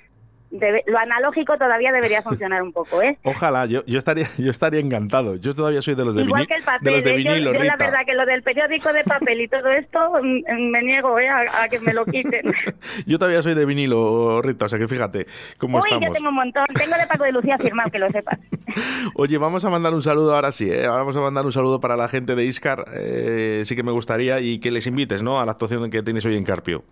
lo 0.86 0.98
analógico 0.98 1.56
todavía 1.58 1.92
debería 1.92 2.22
funcionar 2.22 2.62
un 2.62 2.72
poco, 2.72 3.02
¿eh? 3.02 3.18
Ojalá, 3.24 3.66
yo, 3.66 3.84
yo 3.86 3.98
estaría 3.98 4.26
yo 4.38 4.50
estaría 4.50 4.80
encantado. 4.80 5.36
Yo 5.36 5.54
todavía 5.54 5.82
soy 5.82 5.94
de 5.94 6.04
los 6.04 6.14
de, 6.14 6.22
Igual 6.22 6.46
que 6.46 6.54
el 6.54 6.62
papel, 6.62 6.84
de, 6.84 6.90
los 6.90 7.04
de 7.04 7.10
¿eh? 7.10 7.16
vinilo, 7.16 7.52
yo, 7.52 7.58
yo 7.58 7.64
la 7.64 7.76
verdad 7.76 8.00
que 8.06 8.14
lo 8.14 8.26
del 8.26 8.42
periódico 8.42 8.92
de 8.92 9.04
papel 9.04 9.40
y 9.40 9.48
todo 9.48 9.68
esto 9.70 9.98
mm, 10.22 10.70
me 10.70 10.82
niego 10.82 11.18
¿eh? 11.18 11.28
a, 11.28 11.64
a 11.64 11.68
que 11.68 11.80
me 11.80 11.92
lo 11.92 12.04
quiten. 12.04 12.42
yo 13.06 13.18
todavía 13.18 13.42
soy 13.42 13.54
de 13.54 13.64
vinilo, 13.64 14.42
Rita, 14.42 14.66
o 14.66 14.68
sea 14.68 14.78
que 14.78 14.88
fíjate 14.88 15.26
cómo 15.58 15.78
Uy, 15.78 15.82
estamos. 15.84 16.06
yo 16.06 16.12
tengo 16.12 16.28
un 16.28 16.34
montón. 16.36 16.64
Tengo 16.74 16.96
de 16.96 17.06
Paco 17.06 17.24
de 17.24 17.32
Lucía 17.32 17.58
firmado, 17.58 17.90
que 17.90 17.98
lo 17.98 18.10
sepas. 18.10 18.38
Oye, 19.14 19.38
vamos 19.38 19.64
a 19.64 19.70
mandar 19.70 19.94
un 19.94 20.02
saludo 20.02 20.34
ahora 20.34 20.52
sí, 20.52 20.70
¿eh? 20.70 20.84
Ahora 20.86 20.98
vamos 20.98 21.16
a 21.16 21.20
mandar 21.20 21.44
un 21.44 21.52
saludo 21.52 21.80
para 21.80 21.96
la 21.96 22.08
gente 22.08 22.34
de 22.34 22.44
Iscar, 22.44 22.84
eh, 22.94 23.62
sí 23.64 23.76
que 23.76 23.82
me 23.82 23.92
gustaría, 23.92 24.40
y 24.40 24.58
que 24.58 24.70
les 24.70 24.86
invites, 24.86 25.22
¿no? 25.22 25.40
A 25.40 25.46
la 25.46 25.52
actuación 25.52 25.90
que 25.90 26.02
tenéis 26.02 26.24
hoy 26.24 26.36
en 26.36 26.44
Carpio. 26.44 26.84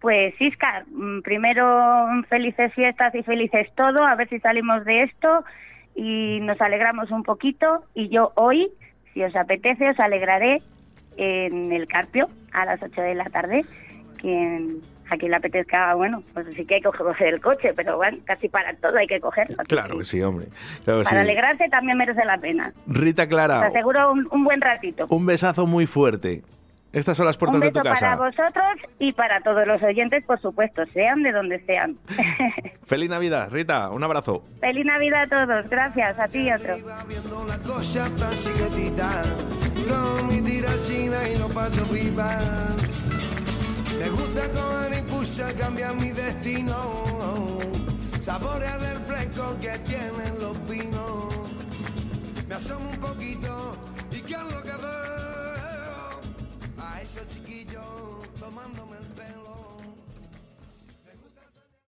Pues 0.00 0.34
Iscar, 0.40 0.84
mm, 0.88 1.22
primero 1.22 2.06
felices 2.28 2.72
fiestas 2.74 3.14
y 3.14 3.22
felices 3.22 3.68
todo, 3.74 4.04
a 4.04 4.14
ver 4.14 4.28
si 4.28 4.38
salimos 4.40 4.84
de 4.84 5.04
esto 5.04 5.44
y 5.94 6.38
nos 6.42 6.60
alegramos 6.60 7.10
un 7.10 7.22
poquito. 7.22 7.66
Y 7.94 8.08
yo 8.10 8.30
hoy, 8.36 8.68
si 9.12 9.22
os 9.24 9.34
apetece, 9.34 9.88
os 9.90 9.98
alegraré 9.98 10.60
en 11.16 11.72
el 11.72 11.86
Carpio 11.88 12.28
a 12.52 12.66
las 12.66 12.82
8 12.82 13.00
de 13.00 13.14
la 13.14 13.24
tarde. 13.24 13.64
Quien 14.18 14.80
a 15.08 15.16
quien 15.16 15.30
le 15.30 15.36
apetezca, 15.36 15.94
bueno, 15.94 16.20
pues 16.34 16.46
sí 16.54 16.64
que 16.66 16.74
hay 16.76 16.80
que 16.80 16.88
coger 16.88 17.34
el 17.34 17.40
coche, 17.40 17.72
pero 17.76 17.96
bueno, 17.96 18.18
casi 18.24 18.48
para 18.48 18.74
todo 18.74 18.96
hay 18.98 19.06
que 19.06 19.20
cogerlo. 19.20 19.56
Claro 19.68 19.98
que 19.98 20.04
sí, 20.04 20.20
hombre. 20.20 20.46
Claro 20.84 21.04
Para 21.04 21.10
sí. 21.10 21.16
alegrarse 21.22 21.68
también 21.68 21.96
merece 21.96 22.24
la 22.24 22.38
pena. 22.38 22.72
Rita 22.88 23.28
Clara, 23.28 23.62
aseguro 23.62 24.10
un, 24.12 24.26
un 24.32 24.42
buen 24.42 24.60
ratito. 24.60 25.06
un 25.08 25.24
besazo 25.24 25.66
muy 25.66 25.86
fuerte. 25.86 26.42
Estas 26.96 27.14
son 27.14 27.26
las 27.26 27.36
puertas 27.36 27.56
Un 27.56 27.60
de 27.60 27.66
beso 27.68 27.82
tu 27.82 27.84
casa. 27.84 28.16
para 28.16 28.30
vosotros 28.30 28.90
y 28.98 29.12
para 29.12 29.42
todos 29.42 29.66
los 29.66 29.82
oyentes, 29.82 30.24
por 30.24 30.40
supuesto, 30.40 30.82
sean 30.94 31.22
de 31.22 31.30
donde 31.30 31.62
sean. 31.66 31.98
Feliz 32.86 33.10
Navidad, 33.10 33.50
Rita, 33.50 33.90
un 33.90 34.02
abrazo. 34.02 34.42
Feliz 34.60 34.86
Navidad 34.86 35.24
a 35.24 35.46
todos. 35.46 35.68
Gracias. 35.68 36.18
A 36.18 36.26
ti 36.26 36.48
y 36.48 36.52
otro. 36.52 36.74
Y 36.78 36.82
paso 41.54 41.84
pipa. 41.88 42.38
Me 43.98 44.08
gusta 44.08 44.50
comer 44.52 44.98
impulsa, 44.98 45.54
cambiar 45.54 45.94
mi 45.96 46.12
destino. 46.12 47.58
Saborear 48.18 48.80
el 48.82 48.98
fresco 49.00 49.54
que 49.60 49.78
tienen 49.80 50.40
los 50.40 50.66
vinos. 50.66 51.34
Me 52.48 52.54
asomo 52.54 52.88
un 52.88 53.00
poquito 53.00 53.76
y 54.12 54.20
qué 54.22 54.32
es 54.34 54.54
lo 54.54 54.62
que 54.62 54.65
Pareció 57.06 57.22
chiquillo 57.32 57.82
tomándome 58.40 58.96
el 58.96 59.04
pelo. 59.14 59.45